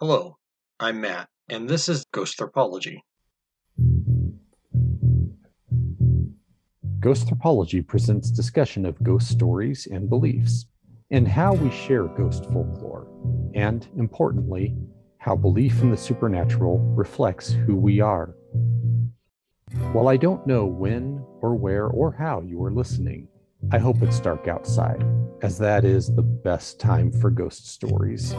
[0.00, 0.38] Hello,
[0.78, 3.00] I'm Matt, and this is Ghosthropology.
[7.00, 10.66] Ghosthropology presents discussion of ghost stories and beliefs,
[11.10, 13.08] and how we share ghost folklore,
[13.56, 14.76] and importantly,
[15.18, 18.36] how belief in the supernatural reflects who we are.
[19.90, 23.26] While I don't know when or where or how you are listening,
[23.72, 25.04] I hope it's dark outside,
[25.42, 28.32] as that is the best time for ghost stories.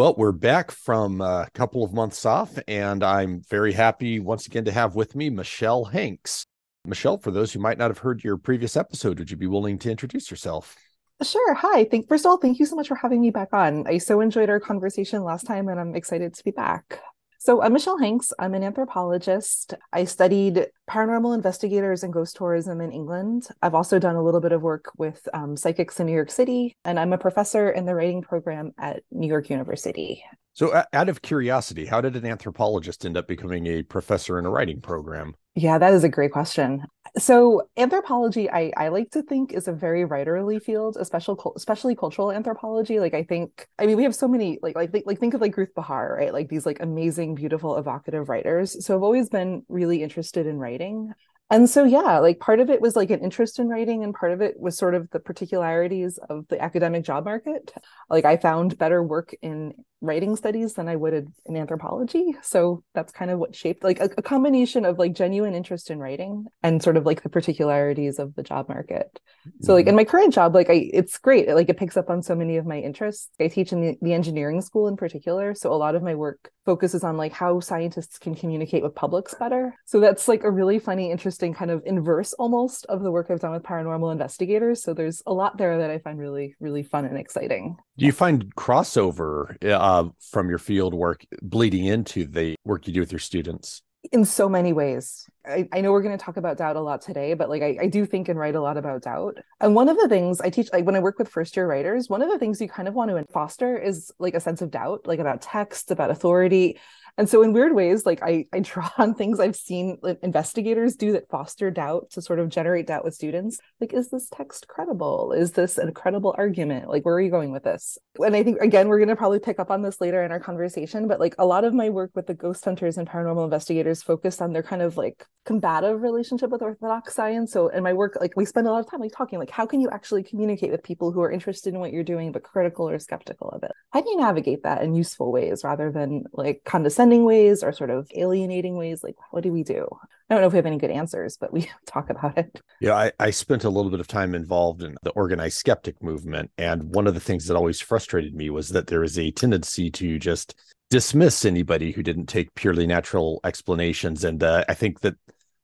[0.00, 4.64] Well, we're back from a couple of months off, and I'm very happy once again
[4.64, 6.46] to have with me Michele Hanks.
[6.86, 9.78] Michele, for those who might not have heard your previous episode, would you be willing
[9.80, 10.74] to introduce yourself?
[11.22, 11.52] Sure.
[11.52, 11.84] Hi.
[11.84, 13.86] Thank first of all, thank you so much for having me back on.
[13.86, 16.98] I so enjoyed our conversation last time, and I'm excited to be back.
[17.42, 18.34] So I'm Michele Hanks.
[18.38, 19.72] I'm an anthropologist.
[19.94, 23.48] I studied paranormal investigators and ghost tourism in England.
[23.62, 26.76] I've also done a little bit of work with um, psychics in New York City,
[26.84, 30.22] and I'm a professor in the writing program at New York University.
[30.60, 34.50] So, out of curiosity, how did an anthropologist end up becoming a professor in a
[34.50, 35.34] writing program?
[35.54, 36.84] Yeah, that is a great question.
[37.16, 42.30] So, anthropology, I, I like to think is a very writerly field, especially especially cultural
[42.30, 43.00] anthropology.
[43.00, 45.56] Like, I think, I mean, we have so many like like like think of like
[45.56, 46.30] Ruth Behar, right?
[46.30, 48.84] Like these like amazing, beautiful, evocative writers.
[48.84, 51.14] So, I've always been really interested in writing
[51.50, 54.30] and so yeah like part of it was like an interest in writing and part
[54.30, 57.72] of it was sort of the particularities of the academic job market
[58.08, 63.12] like i found better work in writing studies than i would in anthropology so that's
[63.12, 66.82] kind of what shaped like a, a combination of like genuine interest in writing and
[66.82, 69.20] sort of like the particularities of the job market
[69.62, 69.96] so like in mm-hmm.
[69.96, 72.66] my current job like i it's great like it picks up on so many of
[72.66, 76.02] my interests i teach in the, the engineering school in particular so a lot of
[76.02, 80.44] my work focuses on like how scientists can communicate with publics better so that's like
[80.44, 83.62] a really funny interesting interesting kind of inverse almost of the work I've done with
[83.62, 84.82] paranormal investigators.
[84.82, 87.76] So there's a lot there that I find really, really fun and exciting.
[87.96, 92.92] Do you find crossover uh, Uh, from your field work bleeding into the work you
[92.92, 93.82] do with your students?
[94.12, 95.28] in so many ways.
[95.46, 97.76] I, I know we're going to talk about doubt a lot today, but like I,
[97.82, 99.36] I do think and write a lot about doubt.
[99.60, 102.08] And one of the things I teach, like when I work with first year writers,
[102.08, 104.70] one of the things you kind of want to foster is like a sense of
[104.70, 106.78] doubt, like about text, about authority.
[107.20, 111.12] And so, in weird ways, like I, I draw on things I've seen investigators do
[111.12, 113.58] that foster doubt to sort of generate doubt with students.
[113.78, 115.32] Like, is this text credible?
[115.32, 116.88] Is this a credible argument?
[116.88, 117.98] Like, where are you going with this?
[118.24, 120.40] And I think, again, we're going to probably pick up on this later in our
[120.40, 124.02] conversation, but like a lot of my work with the ghost hunters and paranormal investigators
[124.02, 127.52] focused on their kind of like combative relationship with orthodox science.
[127.52, 129.66] So, in my work, like we spend a lot of time like talking, like, how
[129.66, 132.88] can you actually communicate with people who are interested in what you're doing, but critical
[132.88, 133.72] or skeptical of it?
[133.90, 137.09] How do you navigate that in useful ways rather than like condescending?
[137.10, 139.02] Condescending ways or sort of alienating ways?
[139.02, 139.86] Like, what do we do?
[140.28, 142.60] I don't know if we have any good answers, but we talk about it.
[142.80, 146.50] Yeah, I, I spent a little bit of time involved in the organized skeptic movement.
[146.56, 149.90] And one of the things that always frustrated me was that there is a tendency
[149.90, 150.54] to just
[150.88, 154.24] dismiss anybody who didn't take purely natural explanations.
[154.24, 155.14] And uh, I think that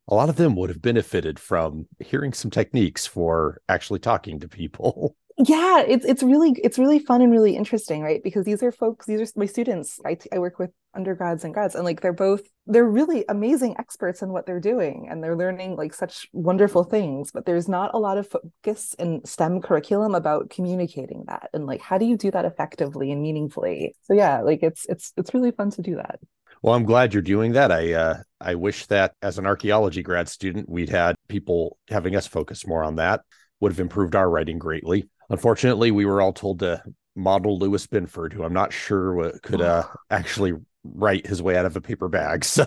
[0.08, 4.48] a lot of them would have benefited from hearing some techniques for actually talking to
[4.48, 5.16] people.
[5.38, 9.04] yeah it's it's really it's really fun and really interesting right because these are folks
[9.04, 12.42] these are my students I, I work with undergrads and grads and like they're both
[12.66, 17.32] they're really amazing experts in what they're doing and they're learning like such wonderful things
[17.32, 21.82] but there's not a lot of focus in stem curriculum about communicating that and like
[21.82, 25.50] how do you do that effectively and meaningfully so yeah like it's it's it's really
[25.50, 26.18] fun to do that
[26.62, 27.70] well, I'm glad you're doing that.
[27.70, 32.26] I uh, I wish that as an archaeology grad student, we'd had people having us
[32.26, 33.20] focus more on that.
[33.60, 35.08] Would have improved our writing greatly.
[35.28, 36.82] Unfortunately, we were all told to
[37.14, 40.54] model Lewis Binford, who I'm not sure could uh, actually
[40.84, 42.44] write his way out of a paper bag.
[42.56, 42.66] So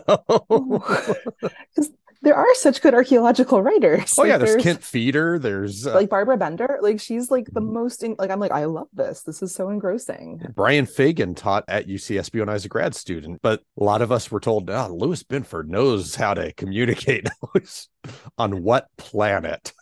[2.22, 4.16] there are such good archaeological writers.
[4.18, 5.40] Oh like, yeah, there's, there's Kent Feder.
[5.40, 6.80] There's uh, like Barbara Bender.
[6.82, 9.24] Like she's like the most in, like I'm like I love this.
[9.24, 10.42] This is so engrossing.
[10.54, 14.12] Brian Fagan taught at UCSB when I was a grad student, but a lot of
[14.12, 17.30] us were told, "Oh, Lewis Binford knows how to communicate."
[18.38, 19.74] on what planet?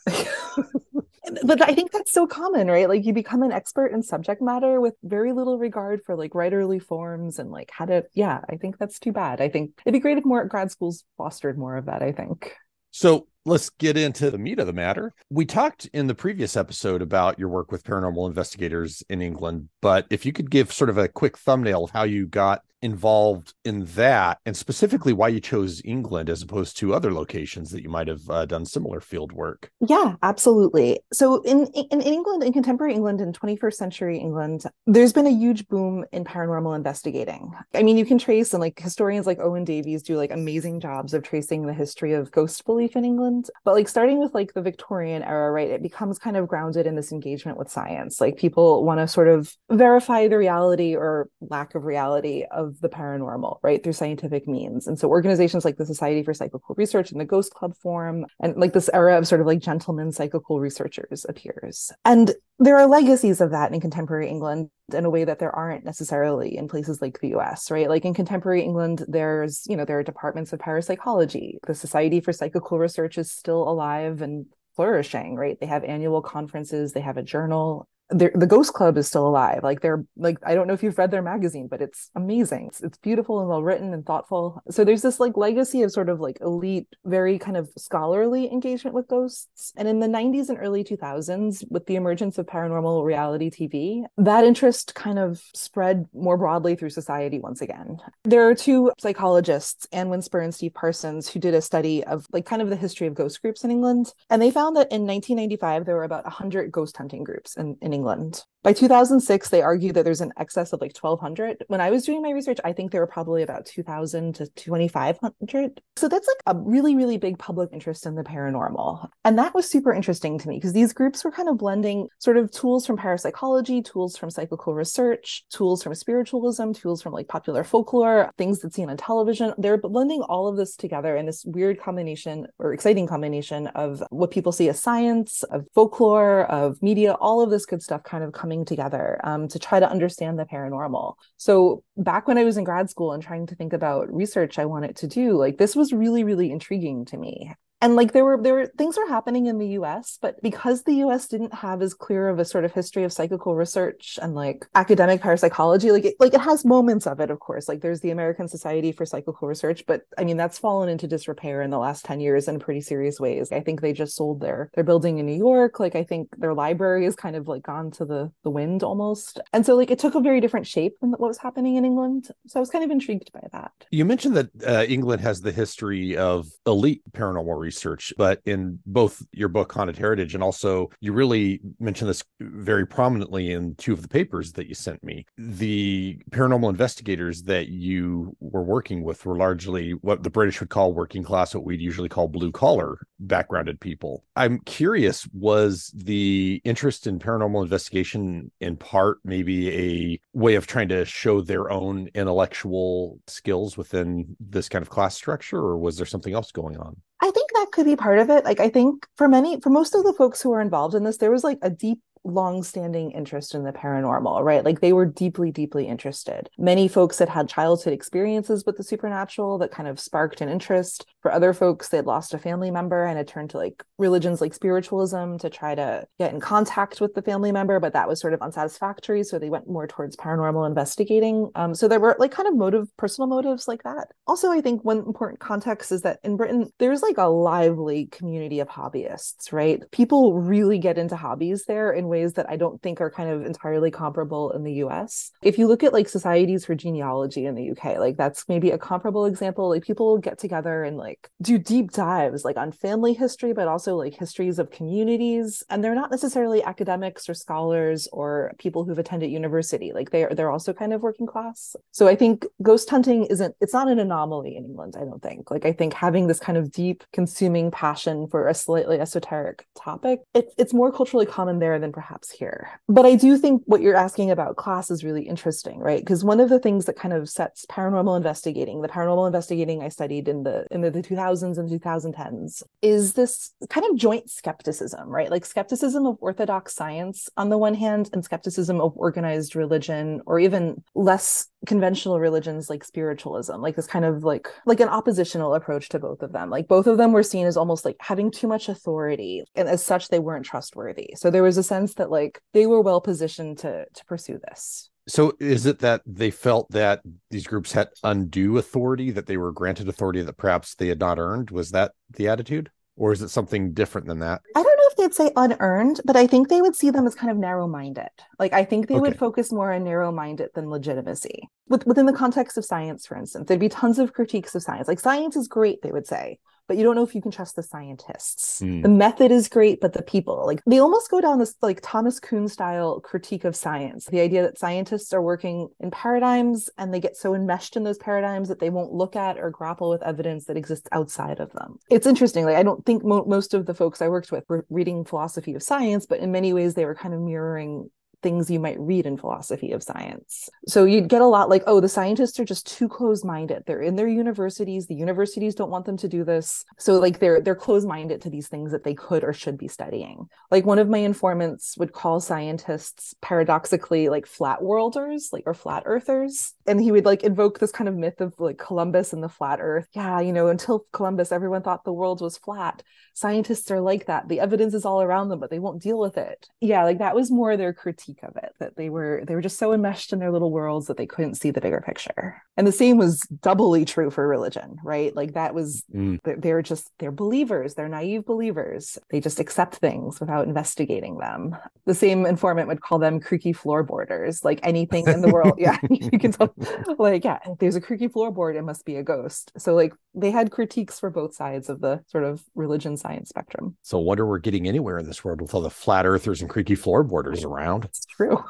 [1.44, 2.88] But I think that's so common, right?
[2.88, 6.82] Like you become an expert in subject matter with very little regard for like writerly
[6.82, 9.40] forms and like how to, yeah, I think that's too bad.
[9.40, 12.54] I think it'd be great if more grad schools fostered more of that, I think.
[12.90, 15.14] So let's get into the meat of the matter.
[15.30, 20.06] We talked in the previous episode about your work with paranormal investigators in England, but
[20.10, 23.84] if you could give sort of a quick thumbnail of how you got involved in
[23.86, 28.08] that and specifically why you chose England as opposed to other locations that you might
[28.08, 29.70] have uh, done similar field work.
[29.80, 31.00] Yeah, absolutely.
[31.12, 35.30] So in, in, in England, in contemporary England, in 21st century England, there's been a
[35.30, 37.52] huge boom in paranormal investigating.
[37.74, 41.14] I mean, you can trace and like historians like Owen Davies do like amazing jobs
[41.14, 43.37] of tracing the history of ghost belief in England.
[43.64, 46.96] But like starting with like the Victorian era, right, it becomes kind of grounded in
[46.96, 48.20] this engagement with science.
[48.20, 52.88] Like people want to sort of verify the reality or lack of reality of the
[52.88, 54.86] paranormal, right, through scientific means.
[54.86, 58.56] And so organizations like the Society for Psychical Research and the Ghost Club form, and
[58.56, 61.92] like this era of sort of like gentlemen psychical researchers appears.
[62.04, 65.84] And there are legacies of that in contemporary England in a way that there aren't
[65.84, 67.88] necessarily in places like the US, right?
[67.88, 71.58] Like in contemporary England, there's, you know, there are departments of parapsychology.
[71.66, 74.46] The Society for Psychical Research is still alive and
[74.76, 75.58] flourishing, right?
[75.60, 79.62] They have annual conferences, they have a journal the Ghost Club is still alive.
[79.62, 82.68] Like they're like I don't know if you've read their magazine, but it's amazing.
[82.68, 84.60] It's, it's, beautiful and well written and thoughtful.
[84.70, 88.94] So there's this like legacy of sort of like elite, very kind of scholarly engagement
[88.94, 89.72] with ghosts.
[89.76, 94.44] And in the 90s and early 2000s, with the emergence of paranormal reality TV, that
[94.44, 97.98] interest kind of spread more broadly through society once again.
[98.24, 102.46] There are two psychologists, Anne Winsper and Steve Parsons, who did a study of like
[102.46, 105.84] kind of the history of ghost groups in England, and they found that in 1995
[105.84, 108.44] there were about 100 ghost hunting groups in, in England.
[108.64, 111.64] By 2006, they argue that there's an excess of like 1,200.
[111.68, 115.80] When I was doing my research, I think there were probably about 2,000 to 2,500.
[115.96, 119.08] So that's like a really, really big public interest in the paranormal.
[119.24, 122.36] And that was super interesting to me because these groups were kind of blending sort
[122.36, 127.62] of tools from parapsychology, tools from psychical research, tools from spiritualism, tools from like popular
[127.62, 129.54] folklore, things that's seen on television.
[129.56, 134.32] They're blending all of this together in this weird combination or exciting combination of what
[134.32, 138.64] people see as science, of folklore, of media, all of this good kind of coming
[138.64, 141.14] together um, to try to understand the paranormal.
[141.38, 144.66] So back when I was in grad school and trying to think about research I
[144.66, 148.40] wanted to do, like this was really, really intriguing to me and like there were
[148.42, 151.94] there were things were happening in the US but because the US didn't have as
[151.94, 156.14] clear of a sort of history of psychical research and like academic parapsychology like it,
[156.18, 157.68] like it has moments of it of course.
[157.68, 161.62] Like there's the American Society for Psychical Research but I mean that's fallen into disrepair
[161.62, 163.52] in the last 10 years in pretty serious ways.
[163.52, 165.80] I think they just sold their their building in New York.
[165.80, 169.40] Like I think their library is kind of like gone to the the wind almost.
[169.52, 172.28] And so like it took a very different shape than what was happening in England.
[172.46, 173.72] So I was kind of intrigued by that.
[173.90, 179.14] You mentioned that uh, England has the history of elite paranormal research, but in both
[179.32, 184.00] your book Haunted Heritage and also you really mentioned this very prominently in two of
[184.00, 185.26] the papers that you sent me.
[185.36, 190.94] The paranormal investigators that you were working with were largely what the British would call
[190.94, 194.24] working class, what we'd usually call blue collar backgrounded people.
[194.34, 200.88] I'm curious, was the interest in paranormal investigation in part maybe a way of trying
[200.88, 206.06] to show their own intellectual skills within this kind of class structure, or was there
[206.06, 206.96] something else going on?
[207.20, 208.44] I think that could be part of it.
[208.44, 211.16] Like, I think for many, for most of the folks who are involved in this,
[211.16, 214.64] there was like a deep long-standing interest in the paranormal right?
[214.64, 216.50] Like they were deeply deeply interested.
[216.58, 221.06] Many folks had had childhood experiences with the supernatural that kind of sparked an interest
[221.20, 224.54] for other folks they'd lost a family member and had turned to like religions like
[224.54, 228.34] spiritualism to try to get in contact with the family member but that was sort
[228.34, 232.48] of unsatisfactory so they went more towards paranormal investigating um, so there were like kind
[232.48, 236.36] of motive personal motives like that also i think one important context is that in
[236.36, 241.92] britain there's like a lively community of hobbyists right people really get into hobbies there
[241.92, 245.30] in ways that I don't think are kind of entirely comparable in the US.
[245.42, 248.78] If you look at like societies for genealogy in the UK, like that's maybe a
[248.78, 249.68] comparable example.
[249.68, 253.96] Like people get together and like do deep dives like on family history, but also
[253.96, 255.62] like histories of communities.
[255.70, 259.92] And they're not necessarily academics or scholars or people who've attended university.
[259.92, 261.76] Like they're they're also kind of working class.
[261.92, 265.50] So I think ghost hunting isn't it's not an anomaly in England, I don't think.
[265.50, 270.20] Like I think having this kind of deep consuming passion for a slightly esoteric topic,
[270.34, 272.68] it, it's more culturally common there than perhaps here.
[272.88, 276.00] But I do think what you're asking about class is really interesting, right?
[276.00, 279.88] Because one of the things that kind of sets paranormal investigating, the paranormal investigating I
[279.88, 285.08] studied in the in the, the 2000s and 2010s, is this kind of joint skepticism,
[285.08, 285.30] right?
[285.30, 290.38] Like skepticism of orthodox science on the one hand, and skepticism of organized religion, or
[290.38, 295.88] even less conventional religions like spiritualism like this kind of like like an oppositional approach
[295.88, 296.50] to both of them.
[296.50, 299.84] Like both of them were seen as almost like having too much authority and as
[299.84, 301.14] such they weren't trustworthy.
[301.16, 304.88] So there was a sense that like they were well positioned to to pursue this
[305.08, 307.00] so is it that they felt that
[307.30, 311.18] these groups had undue authority that they were granted authority that perhaps they had not
[311.18, 314.40] earned was that the attitude or is it something different than that?
[314.56, 317.14] I don't know if they'd say unearned, but I think they would see them as
[317.14, 318.08] kind of narrow-minded.
[318.40, 319.02] Like I think they Okay.
[319.02, 321.48] would focus more on narrow-minded than legitimacy.
[321.68, 324.88] With, within the context of science, for instance, there'd be tons of critiques of science.
[324.88, 326.38] Like science is great, they would say,
[326.68, 328.60] but you don't know if you can trust the scientists.
[328.60, 328.82] Hmm.
[328.82, 332.20] The method is great, but the people, like they almost go down this like Thomas
[332.20, 334.06] Kuhn style critique of science.
[334.06, 337.98] The idea that scientists are working in paradigms and they get so enmeshed in those
[337.98, 341.78] paradigms that they won't look at or grapple with evidence that exists outside of them.
[341.90, 342.44] It's interesting.
[342.44, 345.54] Like I don't think mo- most of the folks I worked with were reading philosophy
[345.54, 347.90] of science, but in many ways they were kind of mirroring
[348.22, 350.48] things you might read in philosophy of science.
[350.66, 353.64] So you'd get a lot like, oh, the scientists are just too close-minded.
[353.66, 354.86] They're in their universities.
[354.86, 356.64] The universities don't want them to do this.
[356.78, 360.28] So like they're they're close-minded to these things that they could or should be studying.
[360.50, 365.84] Like one of my informants would call scientists paradoxically like flat worlders, like or flat
[365.86, 366.54] earthers.
[366.66, 369.58] And he would like invoke this kind of myth of like Columbus and the flat
[369.60, 369.88] earth.
[369.92, 372.82] Yeah, you know, until Columbus, everyone thought the world was flat.
[373.14, 374.28] Scientists are like that.
[374.28, 376.48] The evidence is all around them, but they won't deal with it.
[376.60, 379.58] Yeah, like that was more their critique of it, that they were they were just
[379.58, 382.42] so enmeshed in their little worlds that they couldn't see the bigger picture.
[382.56, 385.14] And the same was doubly true for religion, right?
[385.14, 386.18] Like that was Mm.
[386.42, 391.94] they're, just they're believers they're naive believers they just accept things without investigating them the
[391.94, 396.32] same informant would call them creaky floorboarders like anything in the world yeah you can
[396.32, 396.54] tell
[396.98, 400.50] like yeah there's a creaky floorboard it must be a ghost so like they had
[400.50, 404.66] critiques for both sides of the sort of religion science spectrum So wonder we're getting
[404.68, 407.88] anywhere in this world with all the flat earthers and creaky floorboarders around.
[407.98, 408.42] It's true.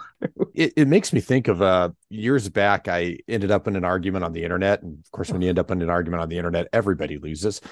[0.54, 2.88] It, it makes me think of uh, years back.
[2.88, 5.58] I ended up in an argument on the internet, and of course, when you end
[5.58, 7.60] up in an argument on the internet, everybody loses.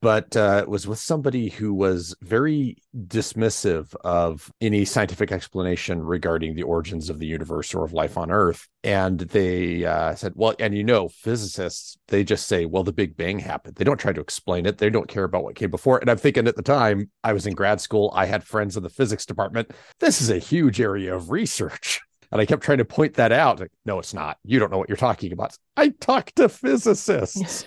[0.00, 2.76] But uh, it was with somebody who was very
[3.06, 8.30] dismissive of any scientific explanation regarding the origins of the universe or of life on
[8.30, 8.68] Earth.
[8.84, 13.16] And they uh, said, "Well, and you know, physicists they just say, well, the Big
[13.16, 13.74] Bang happened.
[13.74, 14.78] They don't try to explain it.
[14.78, 17.46] They don't care about what came before." And I'm thinking at the time I was
[17.46, 19.72] in grad school, I had friends in the physics department.
[19.98, 22.00] This is a huge area of research.
[22.30, 23.60] And I kept trying to point that out.
[23.60, 24.36] Like, no, it's not.
[24.44, 25.56] You don't know what you're talking about.
[25.76, 27.64] I talk to physicists.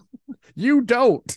[0.54, 1.36] you don't.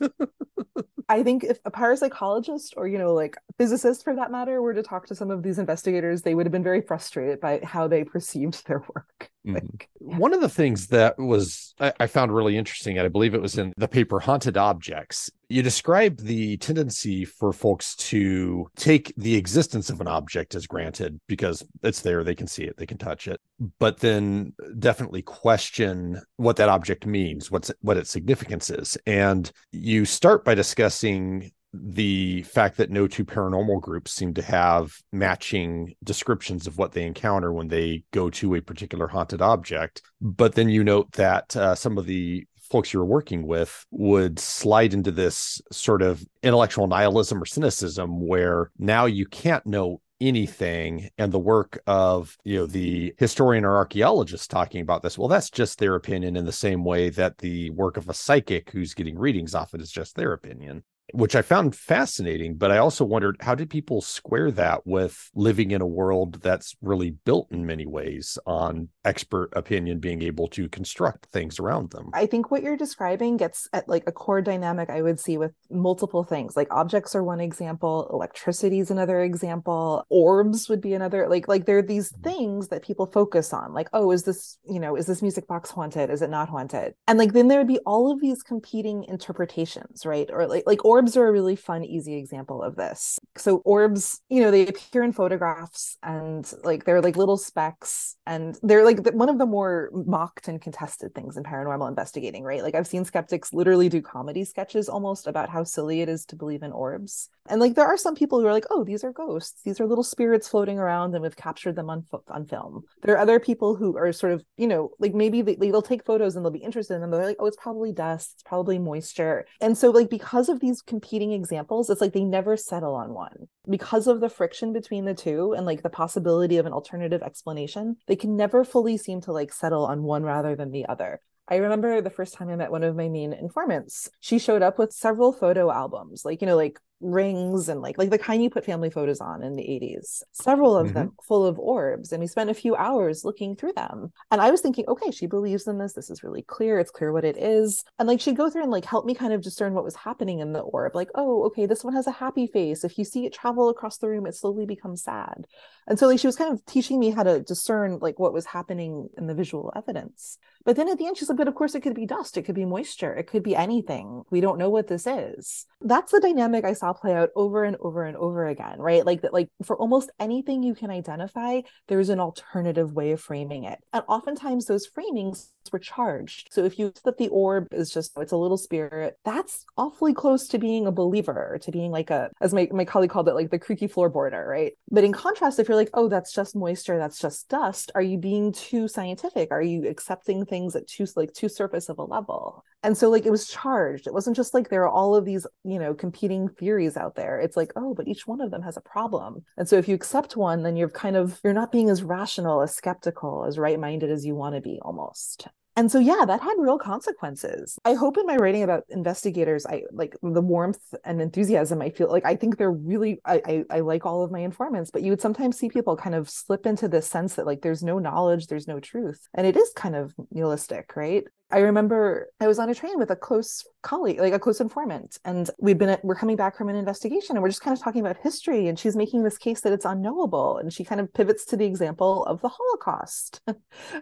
[1.10, 4.84] I think if a parapsychologist or, you know, like physicist for that matter were to
[4.84, 8.03] talk to some of these investigators, they would have been very frustrated by how they
[8.03, 9.29] perceived their work.
[9.45, 9.53] Mhm.
[9.53, 13.33] Like, One of the things that was I, I found really interesting, and I believe
[13.33, 19.13] it was in the paper Haunted Objects, you describe the tendency for folks to take
[19.17, 22.85] the existence of an object as granted because it's there, they can see it, they
[22.85, 23.39] can touch it,
[23.79, 28.97] but then definitely question what that object means, what's what its significance is.
[29.05, 31.51] And you start by discussing
[31.84, 37.03] the fact that no two paranormal groups seem to have matching descriptions of what they
[37.03, 40.01] encounter when they go to a particular haunted object.
[40.22, 44.94] But then you note that uh, some of the folks you're working with would slide
[44.94, 51.32] into this sort of intellectual nihilism or cynicism where now you can't know anything and
[51.32, 55.77] the work of you know the historian or archaeologist talking about this well that's just
[55.77, 59.53] their opinion in the same way that the work of a psychic who's getting readings
[59.53, 62.55] off it is just their opinion which I found fascinating.
[62.55, 66.75] But I also wondered how did people square that with living in a world that's
[66.81, 72.09] really built in many ways on expert opinion being able to construct things around them?
[72.13, 75.53] I think what you're describing gets at like a core dynamic I would see with
[75.69, 76.55] multiple things.
[76.55, 81.27] Like objects are one example, electricity is another example, orbs would be another.
[81.29, 82.24] Like like there are these mm-hmm.
[82.24, 83.74] things that people focus on.
[83.74, 86.09] Like, oh, is this, you know, is this music box haunted?
[86.09, 86.95] Is it not haunted?
[87.07, 90.29] And like then there would be all of these competing interpretations, right?
[90.31, 93.19] Or like like orbs are a really fun, easy example of this.
[93.35, 98.57] So orbs, you know, they appear in photographs and like they're like little specks and
[98.63, 102.63] they're like one of the more mocked and contested things in paranormal investigating, right?
[102.63, 106.37] Like I've seen skeptics literally do comedy sketches almost about how silly it is to
[106.37, 107.29] believe in orbs.
[107.47, 109.61] And like there are some people who are like, "Oh, these are ghosts.
[109.63, 113.19] These are little spirits floating around and we've captured them on on film." There are
[113.19, 116.43] other people who are sort of, you know, like maybe they, they'll take photos and
[116.43, 117.11] they'll be interested in them.
[117.11, 118.31] They're like, "Oh, it's probably dust.
[118.35, 122.57] It's probably moisture." And so like because of these competing examples, it's like they never
[122.57, 123.47] settle on one.
[123.69, 127.97] Because of the friction between the two and like the possibility of an alternative explanation,
[128.07, 131.19] they can never fully seem to like settle on one rather than the other.
[131.47, 134.09] I remember the first time I met one of my main informants.
[134.19, 138.09] She showed up with several photo albums, like, you know, like rings and like like
[138.09, 140.95] the kind you put family photos on in the 80s several of mm-hmm.
[140.95, 144.11] them full of orbs and we spent a few hours looking through them.
[144.31, 145.93] And i was thinking okay she believes in this.
[145.93, 146.79] This is really clear.
[146.79, 147.83] It's clear what it is.
[147.99, 150.39] And like she'd go through and like help me kind of discern what was happening
[150.39, 152.83] in the orb like oh okay this one has a happy face.
[152.83, 155.45] If you see it travel across the room it slowly becomes sad.
[155.87, 158.45] And so like she was kind of teaching me how to discern like what was
[158.45, 160.37] happening in the visual evidence.
[160.65, 162.43] But then at the end, she's like, but of course it could be dust, it
[162.43, 164.23] could be moisture, it could be anything.
[164.31, 165.67] We don't know what this is.
[165.79, 169.05] That's the dynamic I saw play out over and over and over again, right?
[169.05, 173.63] Like that, like for almost anything you can identify, there's an alternative way of framing
[173.63, 173.79] it.
[173.93, 176.49] And oftentimes those framings were charged.
[176.51, 180.47] So if you that the orb is just it's a little spirit, that's awfully close
[180.49, 183.51] to being a believer, to being like a as my, my colleague called it, like
[183.51, 184.73] the creaky floorboarder, right?
[184.91, 188.17] But in contrast, if you're like, oh, that's just moisture, that's just dust, are you
[188.17, 189.49] being too scientific?
[189.51, 192.63] Are you accepting things at too like too surface of a level?
[192.85, 194.05] And so like it was charged.
[194.05, 197.39] It wasn't just like there are all of these, you know, competing theories out there.
[197.39, 199.43] It's like, oh, but each one of them has a problem.
[199.57, 202.61] And so if you accept one, then you're kind of you're not being as rational,
[202.61, 206.55] as skeptical, as right-minded as you want to be almost and so yeah that had
[206.57, 211.81] real consequences i hope in my writing about investigators i like the warmth and enthusiasm
[211.81, 214.91] i feel like i think they're really I, I, I like all of my informants
[214.91, 217.83] but you would sometimes see people kind of slip into this sense that like there's
[217.83, 222.47] no knowledge there's no truth and it is kind of nihilistic right I remember I
[222.47, 225.89] was on a train with a close colleague, like a close informant, and we've been
[225.89, 228.67] at, we're coming back from an investigation, and we're just kind of talking about history,
[228.67, 231.65] and she's making this case that it's unknowable, and she kind of pivots to the
[231.65, 233.57] example of the Holocaust, and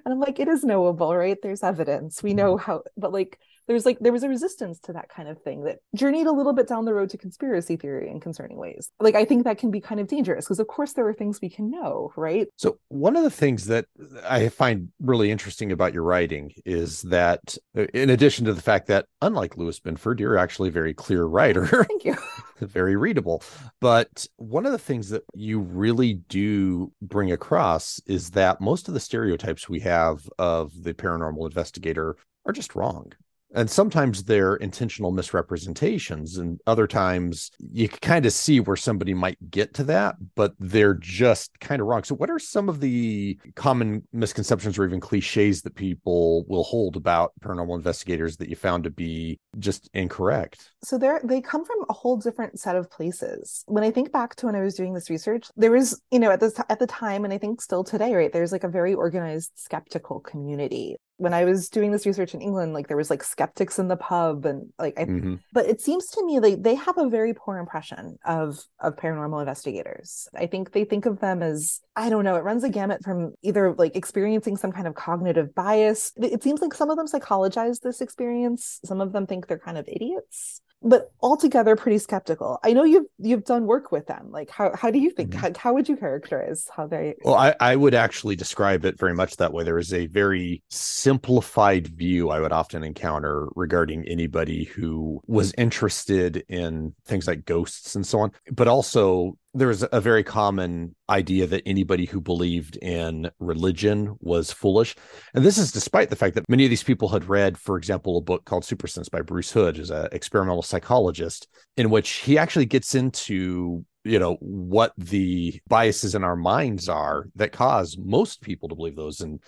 [0.05, 1.37] I'm like, it is knowable, right?
[1.43, 2.63] There's evidence, we know mm-hmm.
[2.63, 5.79] how, but like there's like there was a resistance to that kind of thing that
[5.95, 8.89] journeyed a little bit down the road to conspiracy theory in concerning ways.
[8.99, 11.39] Like i think that can be kind of dangerous because of course there are things
[11.41, 12.47] we can know right?
[12.57, 13.85] So one of the things that
[14.27, 18.87] i find really interesting about your writing is that uh, in addition to the fact
[18.87, 21.65] that unlike lewis binford you're actually a very clear writer.
[21.65, 22.15] Thank you.
[22.59, 23.43] Very readable.
[23.81, 28.93] But one of the things that you really do bring across is that most of
[28.93, 32.15] the stereotypes we have of the paranormal investigator
[32.45, 33.11] are just wrong
[33.53, 39.37] and sometimes they're intentional misrepresentations and other times you kind of see where somebody might
[39.49, 42.03] get to that but they're just kind of wrong.
[42.03, 46.95] So what are some of the common misconceptions or even cliches that people will hold
[46.95, 50.71] about paranormal investigators that you found to be just incorrect?
[50.83, 53.63] So they're they come from a whole different set of places.
[53.67, 56.31] When i think back to when i was doing this research there was you know
[56.31, 58.93] at this at the time and i think still today right there's like a very
[58.93, 63.23] organized skeptical community when I was doing this research in England, like there was like
[63.23, 65.35] skeptics in the pub and like I mm-hmm.
[65.51, 69.39] but it seems to me like they have a very poor impression of of paranormal
[69.39, 70.27] investigators.
[70.35, 73.33] I think they think of them as I don't know, it runs a gamut from
[73.43, 76.11] either like experiencing some kind of cognitive bias.
[76.17, 78.79] It seems like some of them psychologize this experience.
[78.83, 82.59] Some of them think they're kind of idiots but altogether pretty skeptical.
[82.63, 84.29] I know you've you've done work with them.
[84.31, 85.39] Like how how do you think mm-hmm.
[85.39, 89.13] how, how would you characterize how they Well, I, I would actually describe it very
[89.13, 89.63] much that way.
[89.63, 96.43] There is a very simplified view I would often encounter regarding anybody who was interested
[96.49, 101.45] in things like ghosts and so on, but also there was a very common idea
[101.45, 104.95] that anybody who believed in religion was foolish.
[105.35, 108.17] And this is despite the fact that many of these people had read, for example,
[108.17, 112.65] a book called Supersense by Bruce Hood, who's an experimental psychologist, in which he actually
[112.65, 118.67] gets into you know what the biases in our minds are that cause most people
[118.67, 119.39] to believe those and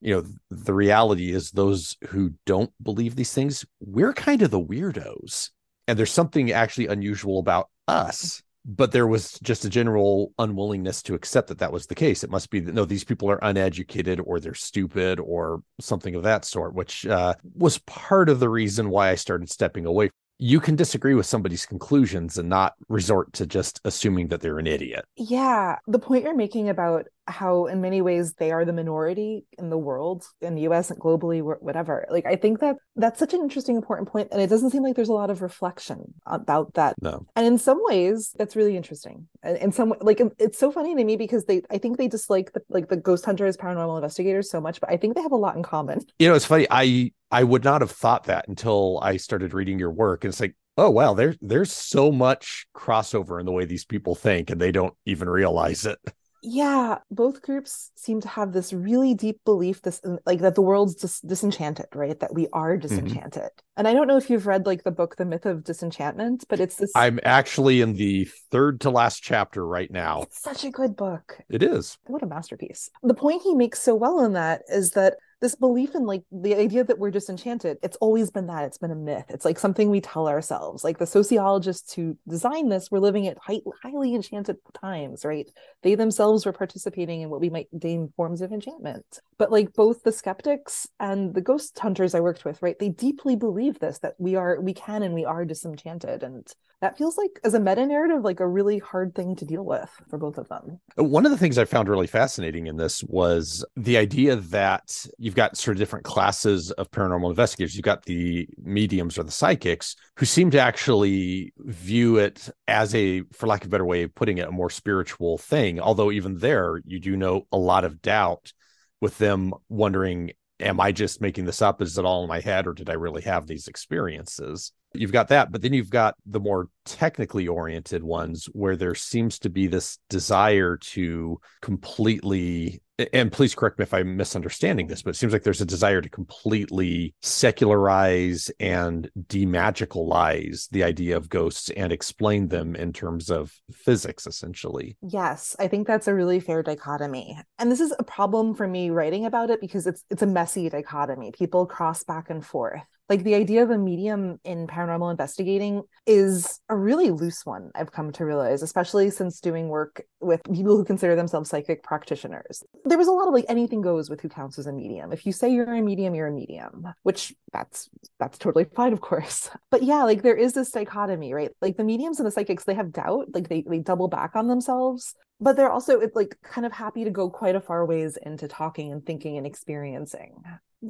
[0.00, 4.58] you know the reality is those who don't believe these things we're kind of the
[4.58, 5.50] weirdos
[5.86, 11.14] and there's something actually unusual about us but there was just a general unwillingness to
[11.14, 12.22] accept that that was the case.
[12.22, 16.22] It must be that no, these people are uneducated or they're stupid or something of
[16.24, 20.10] that sort, which uh, was part of the reason why I started stepping away
[20.42, 24.66] you can disagree with somebody's conclusions and not resort to just assuming that they're an
[24.66, 25.04] idiot.
[25.14, 25.76] Yeah.
[25.86, 29.78] The point you're making about how, in many ways, they are the minority in the
[29.78, 32.06] world, in the US and globally, whatever.
[32.10, 34.96] Like, I think that that's such an interesting, important point, And it doesn't seem like
[34.96, 36.94] there's a lot of reflection about that.
[37.00, 37.26] No.
[37.36, 39.28] And in some ways, that's really interesting.
[39.42, 42.52] And in some like, it's so funny to me because they, I think they dislike
[42.52, 45.36] the, like the ghost hunters, paranormal investigators so much, but I think they have a
[45.36, 46.00] lot in common.
[46.18, 46.66] You know, it's funny.
[46.70, 50.24] I, I would not have thought that until I started reading your work.
[50.24, 54.14] And it's like, oh wow, there's there's so much crossover in the way these people
[54.14, 55.98] think, and they don't even realize it.
[56.42, 60.94] Yeah, both groups seem to have this really deep belief, this like that the world's
[60.94, 62.18] dis- disenchanted, right?
[62.18, 62.80] That we are mm-hmm.
[62.80, 63.42] disenchanted.
[63.42, 63.76] Mm-hmm.
[63.76, 66.60] And I don't know if you've read like the book, The Myth of Disenchantment, but
[66.60, 66.92] it's this.
[66.94, 70.22] I'm actually in the third to last chapter right now.
[70.22, 71.38] It's such a good book.
[71.48, 71.98] It is.
[72.06, 72.90] What a masterpiece.
[73.02, 76.54] The point he makes so well in that is that this belief in like the
[76.54, 79.90] idea that we're disenchanted it's always been that it's been a myth it's like something
[79.90, 84.56] we tell ourselves like the sociologists who designed this were living at high, highly enchanted
[84.80, 85.50] times right?
[85.82, 89.20] They themselves were participating in what we might deem forms of enchantment.
[89.38, 93.36] But like both the skeptics and the ghost hunters i worked with right they deeply
[93.36, 97.38] believe this that we are we can and we are disenchanted and that feels like
[97.44, 100.48] as a meta narrative like a really hard thing to deal with for both of
[100.48, 100.80] them.
[100.96, 105.36] One of the things i found really fascinating in this was the idea that you've
[105.36, 109.94] got sort of different classes of paranormal investigators you've got the mediums or the psychics
[110.16, 114.12] who seem to actually view it as a for lack of a better way of
[114.12, 118.02] putting it a more spiritual thing although even there you do know a lot of
[118.02, 118.52] doubt
[119.00, 121.80] with them wondering am I just making this up?
[121.82, 124.72] Is it all in my head, or did I really have these experiences?
[124.92, 129.38] You've got that, but then you've got the more technically oriented ones where there seems
[129.40, 132.82] to be this desire to completely
[133.12, 136.00] and please correct me if I'm misunderstanding this, but it seems like there's a desire
[136.00, 143.54] to completely secularize and demagicalize the idea of ghosts and explain them in terms of
[143.72, 144.96] physics, essentially.
[145.02, 147.38] Yes, I think that's a really fair dichotomy.
[147.58, 150.68] And this is a problem for me writing about it because it's it's a messy
[150.68, 151.32] dichotomy.
[151.32, 156.60] People cross back and forth like the idea of a medium in paranormal investigating is
[156.68, 160.84] a really loose one i've come to realize especially since doing work with people who
[160.84, 162.62] consider themselves psychic practitioners.
[162.84, 165.12] There was a lot of like anything goes with who counts as a medium.
[165.12, 169.00] If you say you're a medium you're a medium which that's that's totally fine of
[169.00, 169.50] course.
[169.70, 171.50] But yeah like there is this dichotomy right?
[171.60, 174.48] Like the mediums and the psychics they have doubt like they, they double back on
[174.48, 178.46] themselves but they're also like kind of happy to go quite a far ways into
[178.46, 180.42] talking and thinking and experiencing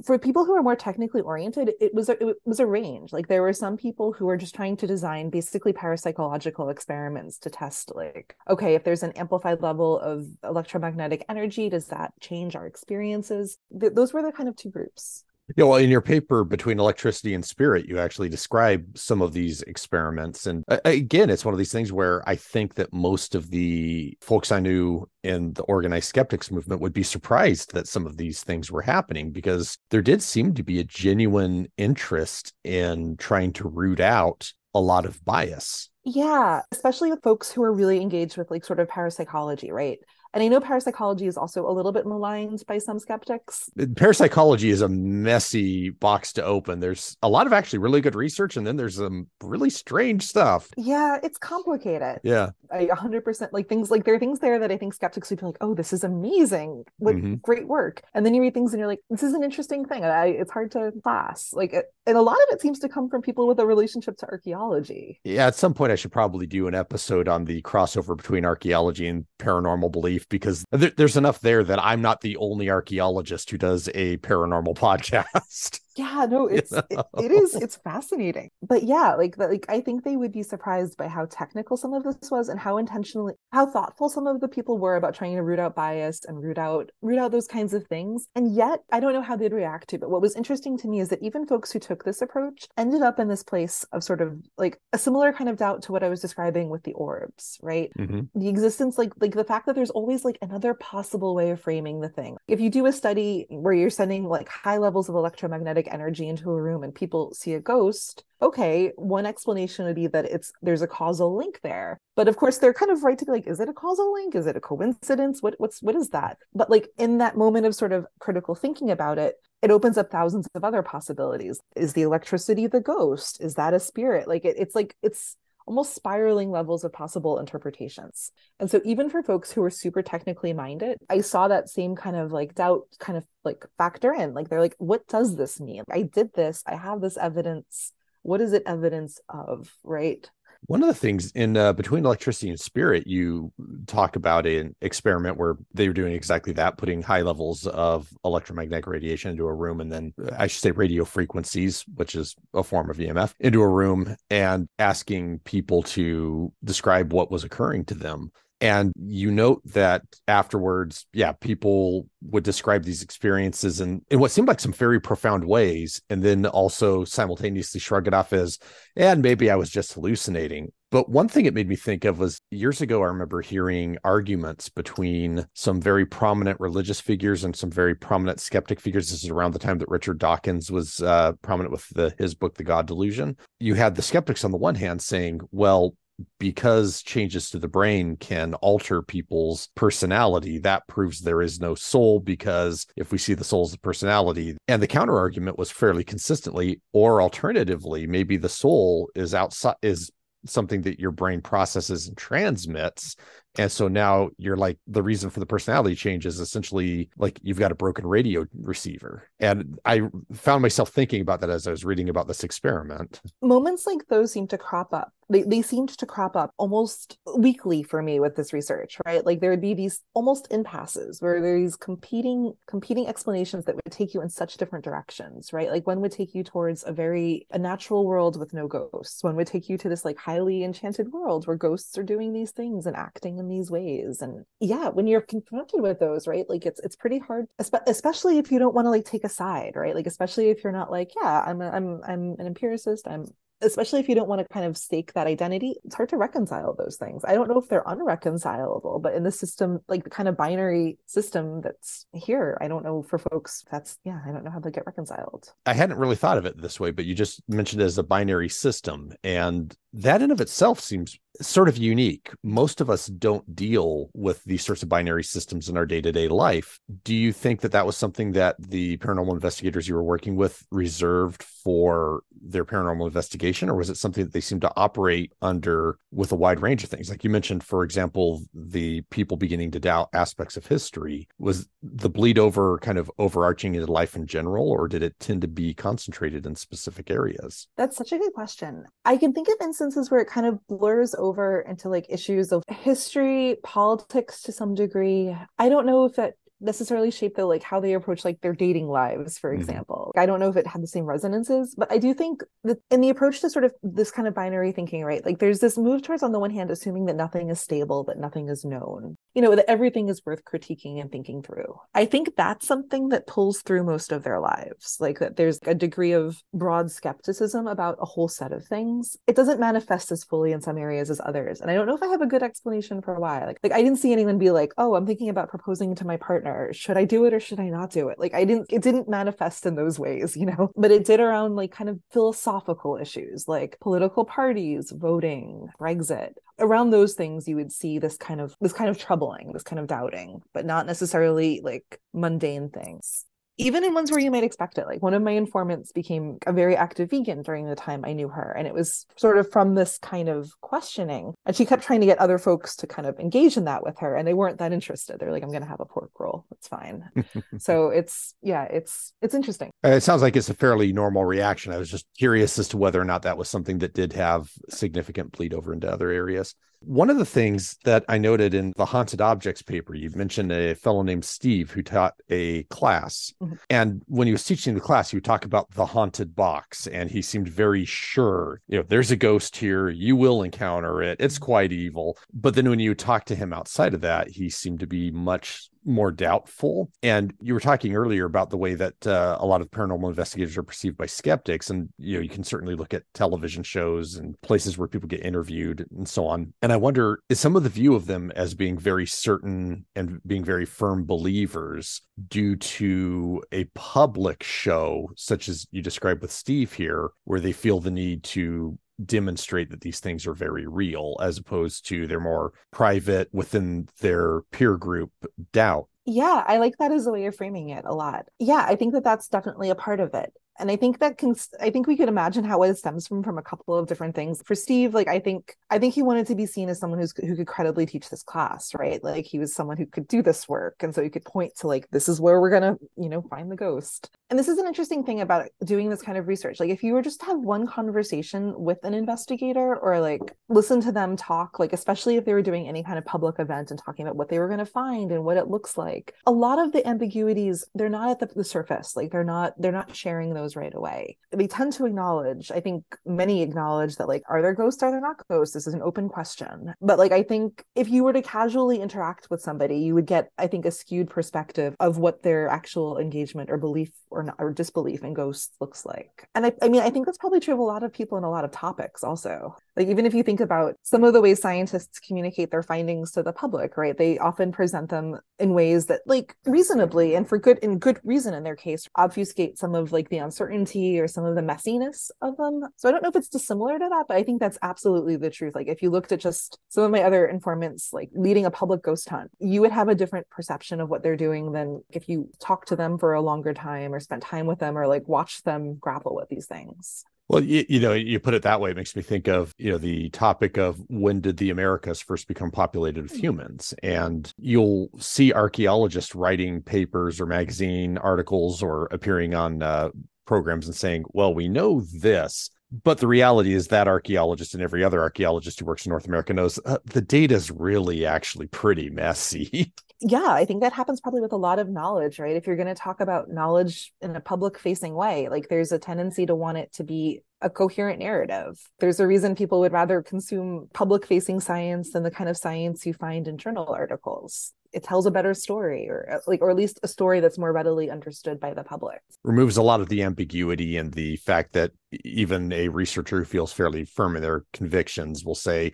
[0.05, 3.13] for people who are more technically oriented it was a, it was a range.
[3.13, 7.51] Like there were some people who were just trying to design basically parapsychological experiments to
[7.51, 12.67] test like okay if there's an amplified level of electromagnetic energy does that change our
[12.67, 13.59] experiences?
[13.79, 15.25] Th- those were the kind of two groups
[15.57, 19.63] yeah, well, in your paper between electricity and spirit, you actually describe some of these
[19.63, 20.47] experiments.
[20.47, 24.53] And again, it's one of these things where I think that most of the folks
[24.53, 28.71] I knew in the organized skeptics movement would be surprised that some of these things
[28.71, 34.01] were happening because there did seem to be a genuine interest in trying to root
[34.01, 35.91] out a lot of bias.
[36.05, 39.99] Yeah, especially with folks who are really engaged with like sort of parapsychology, right?
[40.33, 43.69] And I know parapsychology is also a little bit maligned by some skeptics.
[43.97, 46.81] Parapsychology is a messy box to open.
[46.81, 50.69] There's a lot of actually really good research, and then there's some really strange stuff.
[50.77, 52.21] Yeah, it's complicated.
[52.23, 52.51] Yeah.
[52.73, 55.47] I 100% like things like there are things there that I think skeptics would be
[55.47, 56.85] like, oh, this is amazing.
[56.99, 57.35] What mm-hmm.
[57.37, 58.03] great work.
[58.15, 60.05] And then you read things and you're like, this is an interesting thing.
[60.05, 61.53] I, it's hard to class.
[61.53, 64.17] Like, it, and a lot of it seems to come from people with a relationship
[64.19, 65.21] to archaeology.
[65.25, 65.49] Yeah.
[65.49, 69.27] At some point, I should probably do an episode on the crossover between archaeology and
[69.39, 73.89] paranormal belief because there, there's enough there that I'm not the only archaeologist who does
[73.95, 77.05] a paranormal podcast yeah no it's you know?
[77.19, 78.51] it, it is it's fascinating.
[78.63, 82.03] But yeah like like i think they would be surprised by how technical some of
[82.05, 85.43] this was and how intentionally how thoughtful some of the people were about trying to
[85.43, 88.27] root out bias and root out root out those kinds of things.
[88.35, 91.01] And yet i don't know how they'd react to but what was interesting to me
[91.01, 94.21] is that even folks who took this approach ended up in this place of sort
[94.21, 97.59] of like a similar kind of doubt to what i was describing with the orbs
[97.63, 97.91] right?
[97.99, 98.21] Mm-hmm.
[98.35, 102.01] the existence like like the fact that there's always like another possible way of framing
[102.01, 102.37] the thing.
[102.49, 106.51] If you do a study where you're sending like high levels of electromagnetic energy into
[106.51, 110.83] a room and people see a ghost okay one explanation would be that it's there's
[110.83, 111.99] a causal link there.
[112.17, 114.35] But of course they're kind of right to be like is it a causal link?
[114.35, 115.43] Is it a coincidence?
[115.43, 116.39] What what's what is that?
[116.55, 120.11] But like in that moment of sort of critical thinking about it it opens up
[120.11, 121.61] thousands of other possibilities.
[121.77, 123.41] Is the electricity the ghost?
[123.43, 124.27] Is that a spirit?
[124.27, 128.33] Like it, it's like it's almost spiraling levels of possible interpretations.
[128.59, 132.17] And so even for folks who are super technically minded, I saw that same kind
[132.17, 134.35] of like doubt kind of like factor in.
[134.35, 135.85] Like they're like, what does this mean?
[135.91, 137.93] I did this, I have this evidence.
[138.23, 139.73] What is it evidence of?
[139.83, 140.29] Right.
[140.67, 143.53] One of the things in uh, between electricity and spirit, you
[143.87, 148.87] talk about an experiment where they were doing exactly that, putting high levels of electromagnetic
[148.87, 152.91] radiation into a room, and then I should say radio frequencies, which is a form
[152.91, 158.31] of EMF, into a room, and asking people to describe what was occurring to them.
[158.61, 164.49] And you note that afterwards, yeah, people would describe these experiences in, in what seemed
[164.49, 168.59] like some very profound ways, and then also simultaneously shrug it off as,
[168.97, 170.73] and maybe I was just hallucinating.
[170.91, 174.69] But one thing it made me think of was years ago, I remember hearing arguments
[174.69, 179.09] between some very prominent religious figures and some very prominent skeptic figures.
[179.09, 182.57] This is around the time that Richard Dawkins was uh, prominent with the, his book,
[182.57, 183.37] The God Delusion.
[183.61, 185.95] You had the skeptics on the one hand saying, well,
[186.39, 192.21] because changes to the brain can alter people's personality, that proves there is no soul
[192.21, 196.05] because if we see the soul as a personality, and the counter argument was fairly
[196.05, 200.11] consistently, or alternatively, maybe the soul is outside is
[200.47, 203.15] something that your brain processes and transmits
[203.59, 207.59] and so now you're like the reason for the personality change is essentially like you've
[207.59, 209.29] got a broken radio receiver.
[209.41, 210.03] And i
[210.33, 213.21] found myself thinking about that as i was reading about this experiment.
[213.43, 217.83] Moments like those seem to crop up they, they seemed to crop up almost weekly
[217.83, 219.25] for me with this research right?
[219.25, 224.13] Like there would be these almost impasses where there's competing competing explanations that would take
[224.13, 225.71] you in such different directions right?
[225.71, 229.23] Like one would take you towards a very a natural world with no ghosts.
[229.23, 232.51] One would take you to this like highly enchanted world where ghosts are doing these
[232.51, 234.21] things and acting in these ways.
[234.21, 237.47] And yeah when you're confronted with those right like it's it's pretty hard
[237.87, 239.95] especially if you don't want to like take a side right?
[239.95, 243.27] Like especially if you're not like yeah i'm a, i'm i'm an empiricist i'm
[243.63, 246.75] especially if you don't want to kind of stake that identity it's hard to reconcile
[246.77, 247.23] those things.
[247.25, 250.99] I don't know if they're unreconcilable but in the system like the kind of binary
[251.07, 254.71] system that's here i don't know for folks that's yeah i don't know how they
[254.71, 255.53] get reconciled.
[255.67, 258.03] I hadn't really thought of it this way but you just mentioned it as a
[258.03, 262.31] binary system and that in of itself seems sort of unique.
[262.43, 266.13] Most of us don't deal with these sorts of binary systems in our day to
[266.13, 266.81] day life.
[267.05, 270.65] Do you think that that was something that the paranormal investigators you were working with
[270.71, 275.99] reserved for their paranormal investigation, or was it something that they seemed to operate under
[276.11, 277.11] with a wide range of things?
[277.11, 281.29] Like you mentioned, for example, the people beginning to doubt aspects of history.
[281.39, 285.43] Was the bleed over kind of overarching into life in general, or did it tend
[285.43, 287.69] to be concentrated in specific areas?
[287.77, 288.87] That's such a good question.
[289.05, 292.65] I can think of instances where it kind of blurs over into like issues of
[292.69, 295.37] history, politics to some degree.
[295.59, 298.87] I don't know if that necessarily shape the like how they approach like their dating
[298.87, 299.61] lives for mm-hmm.
[299.61, 300.21] example mm-hmm.
[300.21, 303.01] i don't know if it had the same resonances but i do think that in
[303.01, 306.03] the approach to sort of this kind of binary thinking right like there's this move
[306.03, 309.43] towards on the one hand assuming that nothing is stable that nothing is known you
[309.43, 311.79] know that everything is worth critiquing and thinking through.
[311.95, 314.97] I think that's something that pulls through most of their lives.
[315.01, 319.17] Like that there's a degree of broad skepticism about a whole set of things.
[319.27, 321.61] It doesn't manifest as fully in some areas as others.
[321.61, 323.45] And i don't know if i have a good explanation for why.
[323.45, 326.17] Like, like i didn't see anyone be like oh i'm thinking about proposing to my
[326.17, 326.73] partner.
[326.73, 328.19] Should i do it or should i not do it?
[328.19, 330.71] Like i didn't it didn't manifest in those ways you know?
[330.77, 336.33] But it did around like kind of philosophical issues like political parties voting brexit.
[336.59, 339.79] Around those things you would see this kind of this kind of troubling this kind
[339.79, 343.27] of doubting but not necessarily like mundane things
[343.61, 344.87] even in ones where you might expect it.
[344.87, 348.29] Like one of my informants became a very active vegan during the time I knew
[348.29, 348.55] her.
[348.57, 351.35] And it was sort of from this kind of questioning.
[351.45, 353.99] And she kept trying to get other folks to kind of engage in that with
[353.99, 354.17] her.
[354.17, 355.19] And they weren't that interested.
[355.19, 356.47] They're like, I'm going to have a pork roll.
[356.53, 357.05] It's fine.
[357.59, 359.71] so it's, yeah, it's, it's interesting.
[359.85, 361.71] Uh, it sounds like it's a fairly normal reaction.
[361.71, 364.51] I was just curious as to whether or not that was something that did have
[364.71, 366.55] significant bleed over into other areas.
[366.83, 370.75] One of the things that I noted in the haunted objects paper, you mentioned a
[370.75, 373.33] fellow named Steve who taught a class.
[373.43, 373.55] Mm-hmm.
[373.69, 376.87] And when he was teaching the class, he would talk about the haunted box.
[376.87, 379.89] And he seemed very sure, you know, there's a ghost here.
[379.89, 381.21] You will encounter it.
[381.21, 381.45] It's mm-hmm.
[381.45, 382.19] quite evil.
[382.33, 385.70] But then when you talk to him outside of that, he seemed to be much
[385.85, 386.91] more doubtful.
[387.03, 390.57] And you were talking earlier about the way that uh, a lot of paranormal investigators
[390.57, 391.71] are perceived by skeptics.
[391.71, 395.25] And, you know, you can certainly look at television shows and places where people get
[395.25, 396.53] interviewed and so on.
[396.63, 400.21] And I wonder, is some of the view of them as being very certain and
[400.27, 406.73] being very firm believers due to a public show, such as you described with Steve
[406.73, 411.39] here, where they feel the need to demonstrate that these things are very real as
[411.39, 415.11] opposed to their more private within their peer group
[415.53, 415.87] doubt.
[416.07, 418.27] Yeah i like that as a way of framing it a lot.
[418.39, 421.35] Yeah i think that that's definitely a part of it and i think that can
[421.61, 424.43] i think we could imagine how it stems from from a couple of different things.
[424.45, 427.13] For steve like i think i think he wanted to be seen as someone who's
[427.17, 429.03] who could credibly teach this class right?
[429.03, 430.83] Like he was someone who could do this work.
[430.83, 433.51] And so he could point to like this is where we're gonna you know find
[433.51, 434.11] the ghost.
[434.29, 436.61] And this is an interesting thing about doing this kind of research.
[436.61, 440.81] Like if you were just to have one conversation with an investigator or like listen
[440.83, 443.81] to them talk like especially if they were doing any kind of public event and
[443.81, 446.59] talking about what they were going to find and what it looks like a lot
[446.59, 448.97] of the ambiguities they're not at the, the surface.
[448.97, 452.85] Like they're not they're not sharing those right away they tend to acknowledge i think
[453.05, 456.09] many acknowledge that like are there ghosts are there not ghosts this is an open
[456.09, 460.07] question but like i think if you were to casually interact with somebody you would
[460.07, 464.35] get i think a skewed perspective of what their actual engagement or belief or or,
[464.39, 466.27] or disbelief in ghosts looks like.
[466.35, 468.25] And I, I mean, I think that's probably true of a lot of people in
[468.25, 469.57] a lot of topics also.
[469.77, 473.23] Like, even if you think about some of the ways scientists communicate their findings to
[473.23, 473.97] the public, right?
[473.97, 478.35] They often present them in ways that, like, reasonably and for good, in good reason
[478.35, 482.37] in their case, obfuscate some of like the uncertainty or some of the messiness of
[482.37, 482.63] them.
[482.77, 485.31] So I don't know if it's dissimilar to that, but I think that's absolutely the
[485.31, 485.55] truth.
[485.55, 488.83] Like, if you looked at just some of my other informants, like leading a public
[488.83, 492.31] ghost hunt, you would have a different perception of what they're doing than if you
[492.41, 495.43] talk to them for a longer time or spent time with them or like watch
[495.43, 497.05] them grapple with these things.
[497.31, 499.71] Well, you, you, know, you put it that way, it makes me think of, you
[499.71, 503.73] know, the topic of when did the Americas first become populated with humans?
[503.85, 509.91] And you'll see archaeologists writing papers or magazine articles or appearing on uh,
[510.31, 512.51] programs and saying, well, we know this.
[512.85, 516.33] But the reality is that archaeologist and every other archaeologist who works in North America
[516.33, 519.73] knows uh, the data is really actually pretty messy.
[520.01, 522.37] yeah, I think that happens probably with a lot of knowledge, right?
[522.37, 525.81] If you're going to talk about knowledge in a public facing way, like there's a
[525.81, 528.61] tendency to want it to be a coherent narrative.
[528.79, 532.85] There's a reason people would rather consume public facing science than the kind of science
[532.87, 534.53] you find in journal articles.
[534.73, 537.53] It tells a better story or uh, like or at least a story that's more
[537.53, 539.01] readily understood by the public.
[539.25, 541.73] Removes a lot of the ambiguity and the fact that
[542.05, 545.73] even a researcher who feels fairly firm in their convictions will say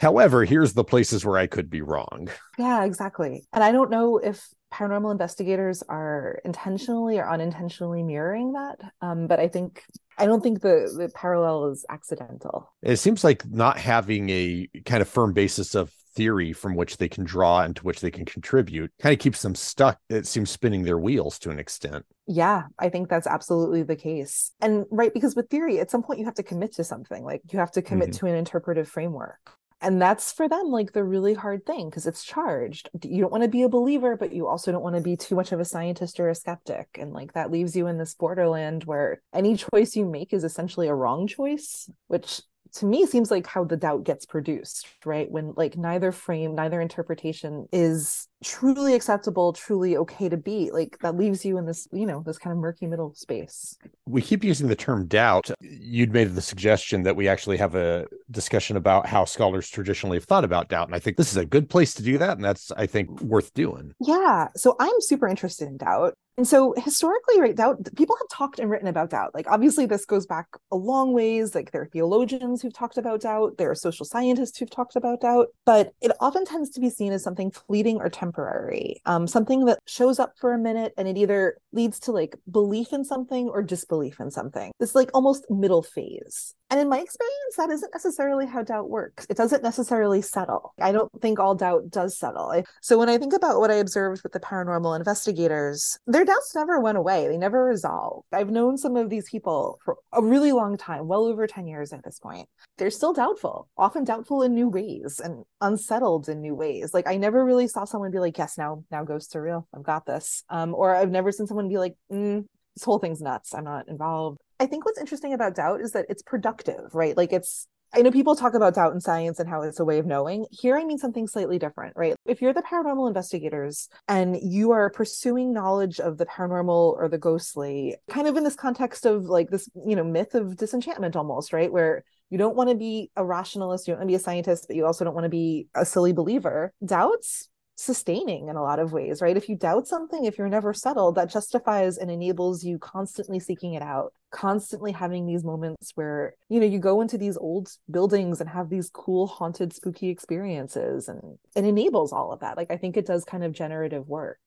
[0.00, 2.28] However, here's the places where I could be wrong.
[2.58, 3.46] Yeah, exactly.
[3.52, 8.80] And I don't know if paranormal investigators are intentionally or unintentionally mirroring that.
[9.00, 9.84] Um, but I think
[10.18, 12.72] I don't think the the parallel is accidental.
[12.82, 17.08] It seems like not having a kind of firm basis of theory from which they
[17.08, 20.50] can draw and to which they can contribute kind of keeps them stuck it seems
[20.50, 25.12] spinning their wheels to an extent yeah i think that's absolutely the case and right
[25.12, 27.72] because with theory at some point you have to commit to something like you have
[27.72, 28.26] to commit mm-hmm.
[28.26, 29.50] to an interpretive framework
[29.84, 32.88] and that's for them like the really hard thing because it's charged.
[33.02, 35.34] You don't want to be a believer but you also don't want to be too
[35.34, 38.84] much of a scientist or a skeptic and like that leaves you in this borderland
[38.84, 42.40] where any choice you make is essentially a wrong choice which
[42.74, 45.30] to me seems like how the doubt gets produced right?
[45.30, 51.16] When like neither frame neither interpretation is truly acceptable truly okay to be like that
[51.16, 53.76] leaves you in this you know this kind of murky middle space.
[54.06, 55.50] We keep using the term doubt.
[55.60, 60.24] You'd made the suggestion that we actually have a discussion about how scholars traditionally have
[60.24, 62.44] thought about doubt and i think this is a good place to do that and
[62.44, 63.92] that's i think worth doing.
[64.00, 68.58] Yeah so i'm super interested in doubt and so historically, right, doubt people have talked
[68.58, 69.34] and written about doubt.
[69.34, 71.54] Like obviously this goes back a long ways.
[71.54, 75.20] Like there are theologians who've talked about doubt, there are social scientists who've talked about
[75.20, 79.64] doubt, but it often tends to be seen as something fleeting or temporary, um, something
[79.66, 83.48] that shows up for a minute and it either leads to like belief in something
[83.48, 84.72] or disbelief in something.
[84.80, 86.54] This like almost middle phase.
[86.70, 89.26] And in my experience, that isn't necessarily how doubt works.
[89.30, 90.74] It doesn't necessarily settle.
[90.80, 92.64] I don't think all doubt does settle.
[92.80, 96.80] So when I think about what I observed with the paranormal investigators, their doubts never
[96.80, 97.28] went away.
[97.28, 98.26] They never resolved.
[98.32, 101.92] I've known some of these people for a really long time, well over 10 years
[101.92, 102.48] at this point.
[102.78, 106.94] They're still doubtful, often doubtful in new ways and unsettled in new ways.
[106.94, 109.68] Like I never really saw someone be like, yes, now, now ghosts are real.
[109.74, 110.44] I've got this.
[110.48, 113.54] Um, or I've never seen someone be like, mm, this whole thing's nuts.
[113.54, 114.38] I'm not involved.
[114.58, 117.16] I think what's interesting about doubt is that it's productive, right?
[117.16, 119.98] Like it's I know people talk about doubt in science and how it's a way
[119.98, 120.46] of knowing.
[120.50, 122.16] Here, I mean something slightly different, right?
[122.26, 127.18] If you're the paranormal investigators and you are pursuing knowledge of the paranormal or the
[127.18, 131.52] ghostly, kind of in this context of like this, you know, myth of disenchantment almost,
[131.52, 131.72] right?
[131.72, 134.64] Where you don't want to be a rationalist, you don't want to be a scientist,
[134.66, 136.72] but you also don't want to be a silly believer.
[136.84, 139.36] Doubts sustaining in a lot of ways, right?
[139.36, 143.74] If you doubt something, if you're never settled, that justifies and enables you constantly seeking
[143.74, 148.40] it out, constantly having these moments where, you know, you go into these old buildings
[148.40, 151.08] and have these cool, haunted, spooky experiences.
[151.08, 152.56] And it enables all of that.
[152.56, 154.38] Like, I think it does kind of generative work.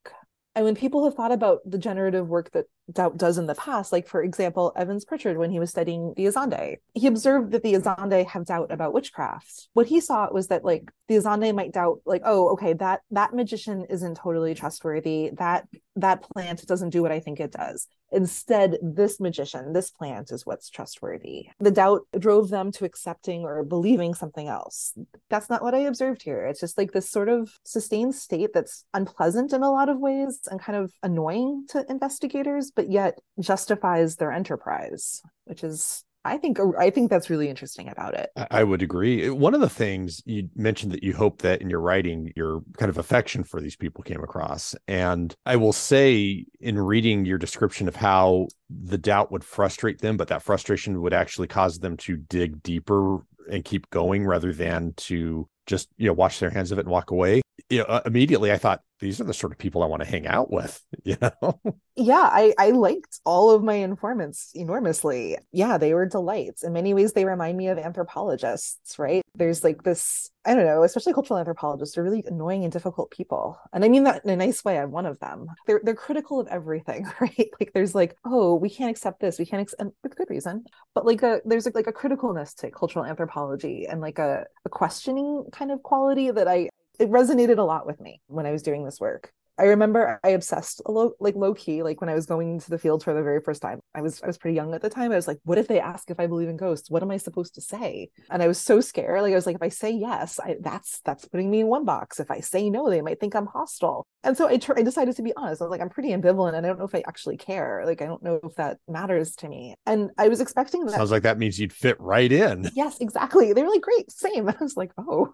[0.55, 3.91] And when people have thought about the generative work that doubt does in the past,
[3.91, 7.73] like for example, Evans Pritchard, when he was studying the Azande, he observed that the
[7.73, 9.69] Azande have doubt about witchcraft.
[9.73, 13.33] What he saw was that like the Azande might doubt, like, oh, okay, that that
[13.33, 15.31] magician isn't totally trustworthy.
[15.37, 17.87] That that plant doesn't do what I think it does.
[18.11, 21.47] Instead, this magician, this plant is what's trustworthy.
[21.59, 24.93] The doubt drove them to accepting or believing something else.
[25.29, 26.45] That's not what I observed here.
[26.45, 30.39] It's just like this sort of sustained state that's unpleasant in a lot of ways
[30.49, 36.59] and kind of annoying to investigators, but yet justifies their enterprise, which is I think
[36.77, 38.29] I think that's really interesting about it.
[38.51, 39.29] I would agree.
[39.29, 42.89] One of the things you mentioned that you hope that in your writing, your kind
[42.89, 44.75] of affection for these people came across.
[44.87, 50.17] And I will say, in reading your description of how the doubt would frustrate them,
[50.17, 54.93] but that frustration would actually cause them to dig deeper and keep going rather than
[54.97, 58.01] to just you know wash their hands of it and walk away you know, uh,
[58.05, 60.81] immediately I thought these are the sort of people I want to hang out with,
[61.03, 61.59] you know?
[61.95, 65.37] Yeah, I, I liked all of my informants enormously.
[65.51, 66.63] Yeah, they were delights.
[66.63, 69.23] In many ways, they remind me of anthropologists, right?
[69.35, 73.59] There's like this, I don't know, especially cultural anthropologists are really annoying and difficult people.
[73.73, 74.77] And I mean that in a nice way.
[74.79, 75.47] I'm one of them.
[75.65, 77.49] They're they're critical of everything, right?
[77.59, 80.65] Like there's like, oh, we can't accept this, we can't accept and with good reason.
[80.93, 84.69] But like a there's like, like a criticalness to cultural anthropology and like a, a
[84.69, 88.63] questioning kind of quality that I it resonated a lot with me when I was
[88.63, 89.31] doing this work.
[89.59, 92.77] I remember I obsessed low, like low key, like when I was going into the
[92.77, 93.79] field for the very first time.
[93.95, 95.11] I was I was pretty young at the time.
[95.11, 96.91] I was like, what if they ask if I believe in ghosts?
[96.91, 98.09] What am I supposed to say?
[98.29, 99.19] And I was so scared.
[99.21, 101.85] Like I was like, if I say yes, I, that's that's putting me in one
[101.85, 102.19] box.
[102.19, 104.05] If I say no, they might think I'm hostile.
[104.23, 105.61] And so I tr- I decided to be honest.
[105.61, 107.81] I was like, I'm pretty ambivalent, and I don't know if I actually care.
[107.83, 109.73] Like I don't know if that matters to me.
[109.87, 110.95] And I was expecting that.
[110.95, 112.69] Sounds like that means you'd fit right in.
[112.75, 113.53] Yes, exactly.
[113.53, 114.47] They were like, great, same.
[114.49, 115.33] I was like, oh,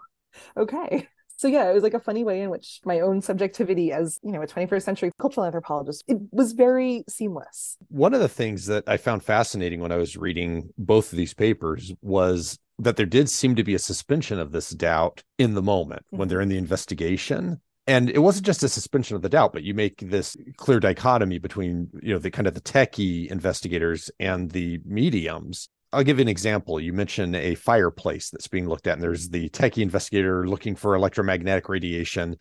[0.55, 1.09] okay
[1.43, 4.31] so yeah it was like a funny way in which my own subjectivity as you
[4.31, 7.77] know a 21st century cultural anthropologist it was very seamless.
[7.89, 11.33] One of the things that i found fascinating when i was reading both of these
[11.33, 15.61] papers was that there did seem to be a suspension of this doubt in the
[15.61, 16.17] moment mm-hmm.
[16.17, 17.61] when they're in the investigation.
[17.85, 21.39] And it wasn't just a suspension of the doubt but you make this clear dichotomy
[21.39, 26.23] between you know the kind of the techie investigators and the mediums I'll give you
[26.23, 26.79] an example.
[26.79, 30.95] You mentioned a fireplace that's being looked at, and there's the techie investigator looking for
[30.95, 32.35] electromagnetic radiation,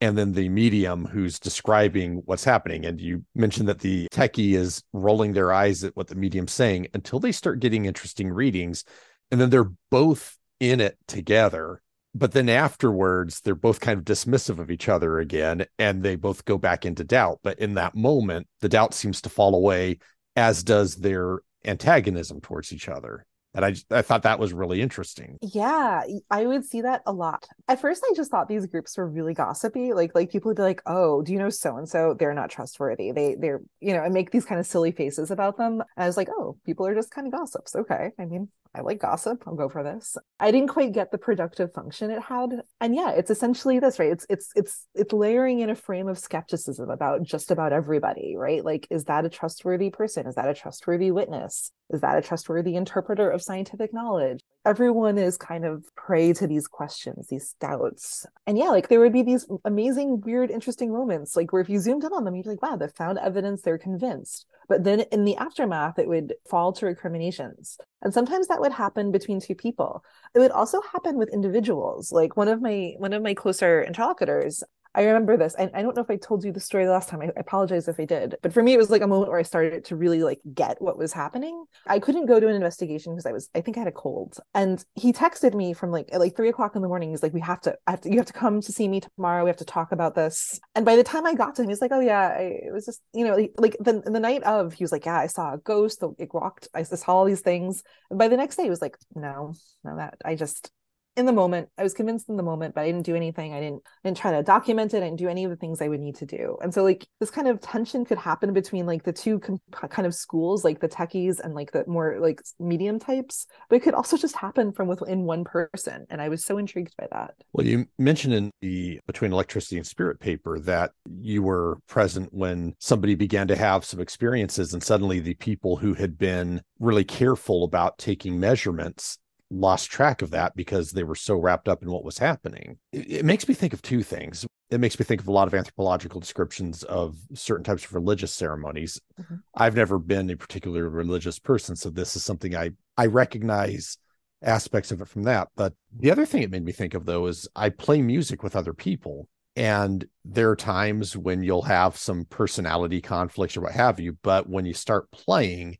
[0.00, 2.84] and then the medium who's describing what's happening.
[2.86, 6.88] And you mentioned that the techie is rolling their eyes at what the medium's saying
[6.94, 8.84] until they start getting interesting readings.
[9.30, 11.80] And then they're both in it together.
[12.14, 16.44] But then afterwards, they're both kind of dismissive of each other again, and they both
[16.44, 17.40] go back into doubt.
[17.42, 19.98] But in that moment, the doubt seems to fall away,
[20.36, 25.38] as does their antagonism towards each other and I I thought that was really interesting.
[25.40, 27.48] Yeah, I would see that a lot.
[27.68, 29.92] At first, I just thought these groups were really gossipy.
[29.92, 32.14] Like like people would be like, "Oh, do you know so and so?
[32.18, 33.12] They're not trustworthy.
[33.12, 35.74] They they're you know," and make these kind of silly faces about them.
[35.96, 37.76] And I was like, "Oh, people are just kind of gossips.
[37.76, 38.10] Okay.
[38.18, 39.44] I mean, I like gossip.
[39.46, 40.16] I'll go for this.
[40.40, 42.62] I didn't quite get the productive function it had.
[42.80, 44.10] And yeah, it's essentially this, right?
[44.10, 48.64] It's it's it's it's layering in a frame of skepticism about just about everybody, right?
[48.64, 50.26] Like, is that a trustworthy person?
[50.26, 51.70] Is that a trustworthy witness?
[51.90, 54.40] Is that a trustworthy interpreter of scientific knowledge?
[54.64, 58.26] Everyone is kind of prey to these questions, these doubts.
[58.46, 61.78] And yeah, like there would be these amazing, weird, interesting moments, like where if you
[61.78, 65.00] zoomed in on them, you'd be like, wow, they found evidence, they're convinced but then
[65.00, 67.78] in the aftermath, it would fall to recriminations.
[68.02, 70.04] And sometimes that would happen between two people.
[70.34, 72.12] It would also happen with individuals.
[72.12, 74.62] Like one of my one of my closer interlocutors
[74.94, 75.56] I remember this.
[75.58, 77.20] I, I don't know if I told you the story the last time.
[77.20, 78.36] I, I apologize if I did.
[78.42, 80.80] But for me, it was like a moment where I started to really like get
[80.80, 81.64] what was happening.
[81.86, 84.38] I couldn't go to an investigation because I was, I think I had a cold.
[84.54, 87.10] And he texted me from like at like three o'clock in the morning.
[87.10, 89.00] He's like, we have to, I have to, you have to come to see me
[89.00, 89.44] tomorrow.
[89.44, 90.60] We have to talk about this.
[90.74, 92.86] And by the time I got to him, he's like, oh yeah, I, it was
[92.86, 95.58] just, you know, like the, the night of, he was like, yeah, I saw a
[95.58, 96.04] ghost.
[96.18, 96.68] It walked.
[96.74, 97.82] I saw all these things.
[98.10, 100.70] And by the next day, he was like, no, no, that I just,
[101.16, 103.54] in the moment i was convinced in the moment but i didn't do anything.
[103.54, 105.80] I didn't I didn't try to document it i didn't do any of the things
[105.80, 106.56] i would need to do.
[106.62, 110.06] And so like this kind of tension could happen between like the two com- kind
[110.06, 113.94] of schools like the techies and like the more like medium types but it could
[113.94, 117.34] also just happen from within one person and i was so intrigued by that.
[117.52, 122.74] Well you mentioned in the between electricity and spirit paper that you were present when
[122.78, 127.64] somebody began to have some experiences and suddenly the people who had been really careful
[127.64, 129.18] about taking measurements
[129.50, 132.78] lost track of that because they were so wrapped up in what was happening.
[132.92, 134.46] It, it, makes me think of two things.
[134.70, 138.32] It makes me think of a lot of anthropological descriptions of certain types of religious
[138.32, 139.00] ceremonies.
[139.20, 139.36] Mm-hmm.
[139.54, 143.98] I've never been a particularly religious person, so this is something I I recognize
[144.42, 145.48] aspects of it from that.
[145.56, 148.56] But the other thing it made me think of though is I play music with
[148.56, 149.28] other people.
[149.56, 154.48] And there are times when you'll have some personality conflicts or what have you, but
[154.48, 155.78] when you start playing,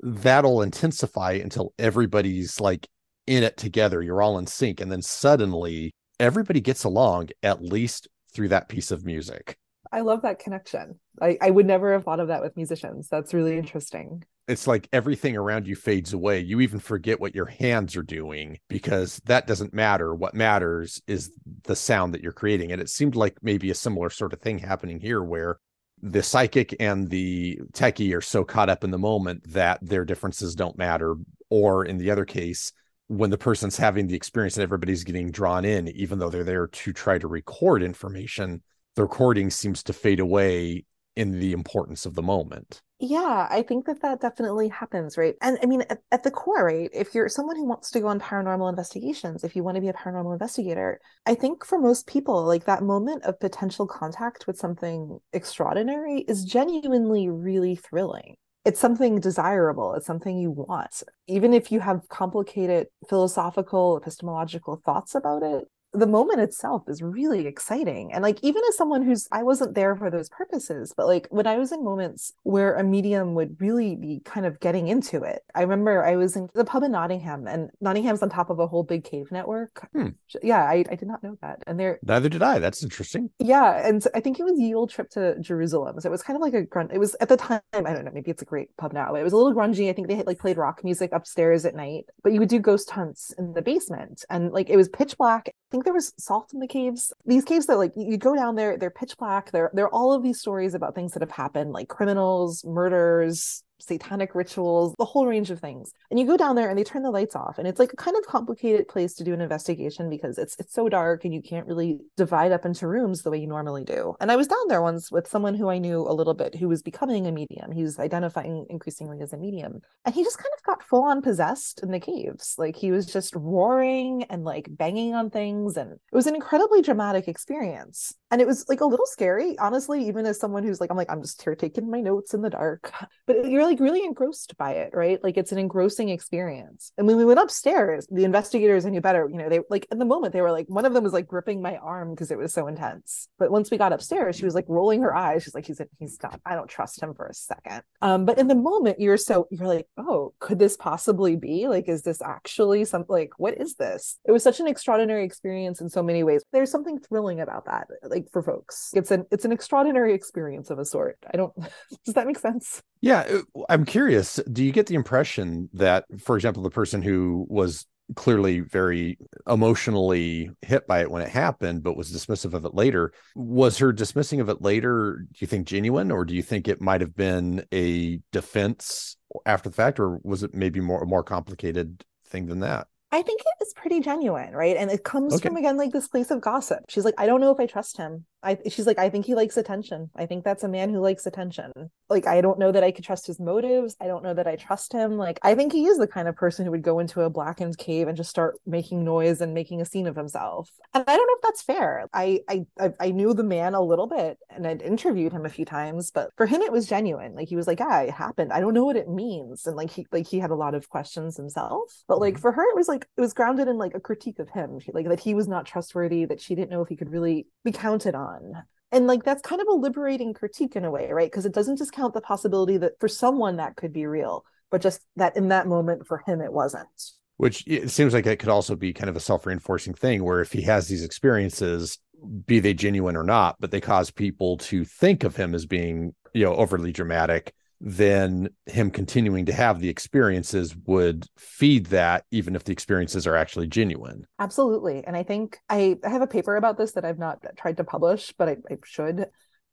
[0.00, 2.86] that'll intensify until everybody's like
[3.26, 4.02] in it together.
[4.02, 4.80] You're all in sync.
[4.80, 9.56] And then suddenly everybody gets along, at least through that piece of music.
[9.92, 10.98] I love that connection.
[11.20, 13.08] I, I would never have thought of that with musicians.
[13.08, 14.24] That's really interesting.
[14.48, 16.40] It's like everything around you fades away.
[16.40, 20.14] You even forget what your hands are doing because that doesn't matter.
[20.14, 21.32] What matters is
[21.64, 22.70] the sound that you're creating.
[22.70, 25.58] And it seemed like maybe a similar sort of thing happening here where
[26.02, 30.54] the psychic and the techie are so caught up in the moment that their differences
[30.54, 31.16] don't matter.
[31.48, 32.72] Or in the other case,
[33.08, 36.66] when the person's having the experience and everybody's getting drawn in, even though they're there
[36.66, 38.62] to try to record information,
[38.96, 40.84] the recording seems to fade away
[41.14, 42.82] in the importance of the moment.
[42.98, 45.34] Yeah, I think that that definitely happens, right?
[45.42, 46.88] And I mean, at, at, the core, right?
[46.94, 49.88] If you're someone who wants to go on paranormal investigations, if you want to be
[49.88, 54.56] a paranormal investigator, I think for most people, like that moment of potential contact with
[54.56, 58.36] something extraordinary is genuinely really thrilling.
[58.64, 61.02] It's something desirable, it's something you want.
[61.26, 65.66] Even if you have complicated philosophical, epistemological thoughts about it,
[65.98, 68.12] the moment itself is really exciting.
[68.12, 71.46] And like, even as someone who's, I wasn't there for those purposes, but like when
[71.46, 75.42] I was in moments where a medium would really be kind of getting into it,
[75.54, 78.66] I remember I was in the pub in Nottingham and Nottingham's on top of a
[78.66, 79.88] whole big cave network.
[79.92, 80.08] Hmm.
[80.42, 81.62] Yeah, I, I did not know that.
[81.66, 82.58] And there, neither did I.
[82.58, 83.30] That's interesting.
[83.38, 83.86] Yeah.
[83.86, 86.00] And so I think it was Ye Olde trip to Jerusalem.
[86.00, 86.92] So it was kind of like a grunt.
[86.92, 89.20] It was at the time, I don't know, maybe it's a great pub now, but
[89.20, 89.90] it was a little grungy.
[89.90, 92.58] I think they had like played rock music upstairs at night, but you would do
[92.58, 95.44] ghost hunts in the basement and like it was pitch black.
[95.48, 97.12] I think there was salt in the caves.
[97.24, 99.52] These caves that like you go down there, they're pitch black.
[99.52, 104.34] They're they're all of these stories about things that have happened, like criminals, murders, satanic
[104.34, 105.92] rituals, the whole range of things.
[106.10, 107.58] And you go down there and they turn the lights off.
[107.58, 110.74] And it's like a kind of complicated place to do an investigation because it's it's
[110.74, 114.14] so dark and you can't really divide up into rooms the way you normally do.
[114.20, 116.68] And I was down there once with someone who I knew a little bit who
[116.68, 117.72] was becoming a medium.
[117.72, 119.80] He was identifying increasingly as a medium.
[120.04, 122.54] And he just kind of got full on possessed in the caves.
[122.58, 125.76] Like he was just roaring and like banging on things.
[125.76, 128.14] And it was an incredibly dramatic experience.
[128.30, 131.10] And it was like a little scary, honestly, even as someone who's like, I'm like,
[131.10, 132.92] I'm just here taking my notes in the dark.
[133.26, 135.22] But you're like really engrossed by it, right?
[135.22, 136.92] Like it's an engrossing experience.
[136.96, 139.98] And when we went upstairs, the investigators I knew better, you know, they like in
[139.98, 142.38] the moment they were like, one of them was like gripping my arm because it
[142.38, 143.28] was so intense.
[143.38, 145.42] But once we got upstairs, she was like rolling her eyes.
[145.42, 147.82] She's like, he's he's not, I don't trust him for a second.
[148.02, 151.68] Um, but in the moment, you're so you're like, oh, could this possibly be?
[151.68, 154.18] Like, is this actually something like what is this?
[154.24, 156.42] It was such an extraordinary experience in so many ways.
[156.52, 158.90] There's something thrilling about that, like for folks.
[158.94, 161.18] It's an it's an extraordinary experience of a sort.
[161.32, 161.52] I don't
[162.04, 162.82] does that make sense?
[163.00, 164.40] Yeah, I'm curious.
[164.50, 170.50] Do you get the impression that, for example, the person who was clearly very emotionally
[170.62, 174.40] hit by it when it happened, but was dismissive of it later, was her dismissing
[174.40, 177.64] of it later, do you think genuine, or do you think it might have been
[177.72, 182.60] a defense after the fact, or was it maybe more a more complicated thing than
[182.60, 182.86] that?
[183.16, 184.76] I think it is pretty genuine, right?
[184.76, 185.48] And it comes okay.
[185.48, 186.80] from again like this place of gossip.
[186.90, 188.26] She's like, I don't know if I trust him.
[188.42, 190.10] I she's like, I think he likes attention.
[190.14, 191.72] I think that's a man who likes attention.
[192.08, 193.96] Like, I don't know that I could trust his motives.
[194.00, 195.16] I don't know that I trust him.
[195.16, 197.76] Like, I think he is the kind of person who would go into a blackened
[197.76, 200.70] cave and just start making noise and making a scene of himself.
[200.94, 202.08] And I don't know if that's fair.
[202.12, 202.66] I I
[203.00, 206.30] I knew the man a little bit and I'd interviewed him a few times, but
[206.36, 207.34] for him it was genuine.
[207.34, 208.52] Like he was like, Yeah, it happened.
[208.52, 209.66] I don't know what it means.
[209.66, 212.04] And like he like he had a lot of questions himself.
[212.06, 212.42] But like mm-hmm.
[212.42, 214.78] for her, it was like it was grounded in like a critique of him.
[214.92, 217.72] Like that he was not trustworthy, that she didn't know if he could really be
[217.72, 221.46] counted on and like that's kind of a liberating critique in a way right because
[221.46, 225.36] it doesn't discount the possibility that for someone that could be real but just that
[225.36, 226.88] in that moment for him it wasn't
[227.36, 230.52] which it seems like it could also be kind of a self-reinforcing thing where if
[230.52, 231.98] he has these experiences
[232.46, 236.14] be they genuine or not but they cause people to think of him as being
[236.32, 242.56] you know overly dramatic then him continuing to have the experiences would feed that even
[242.56, 246.78] if the experiences are actually genuine absolutely and i think i, have a paper about
[246.78, 249.26] this that i've not tried to publish but I, I should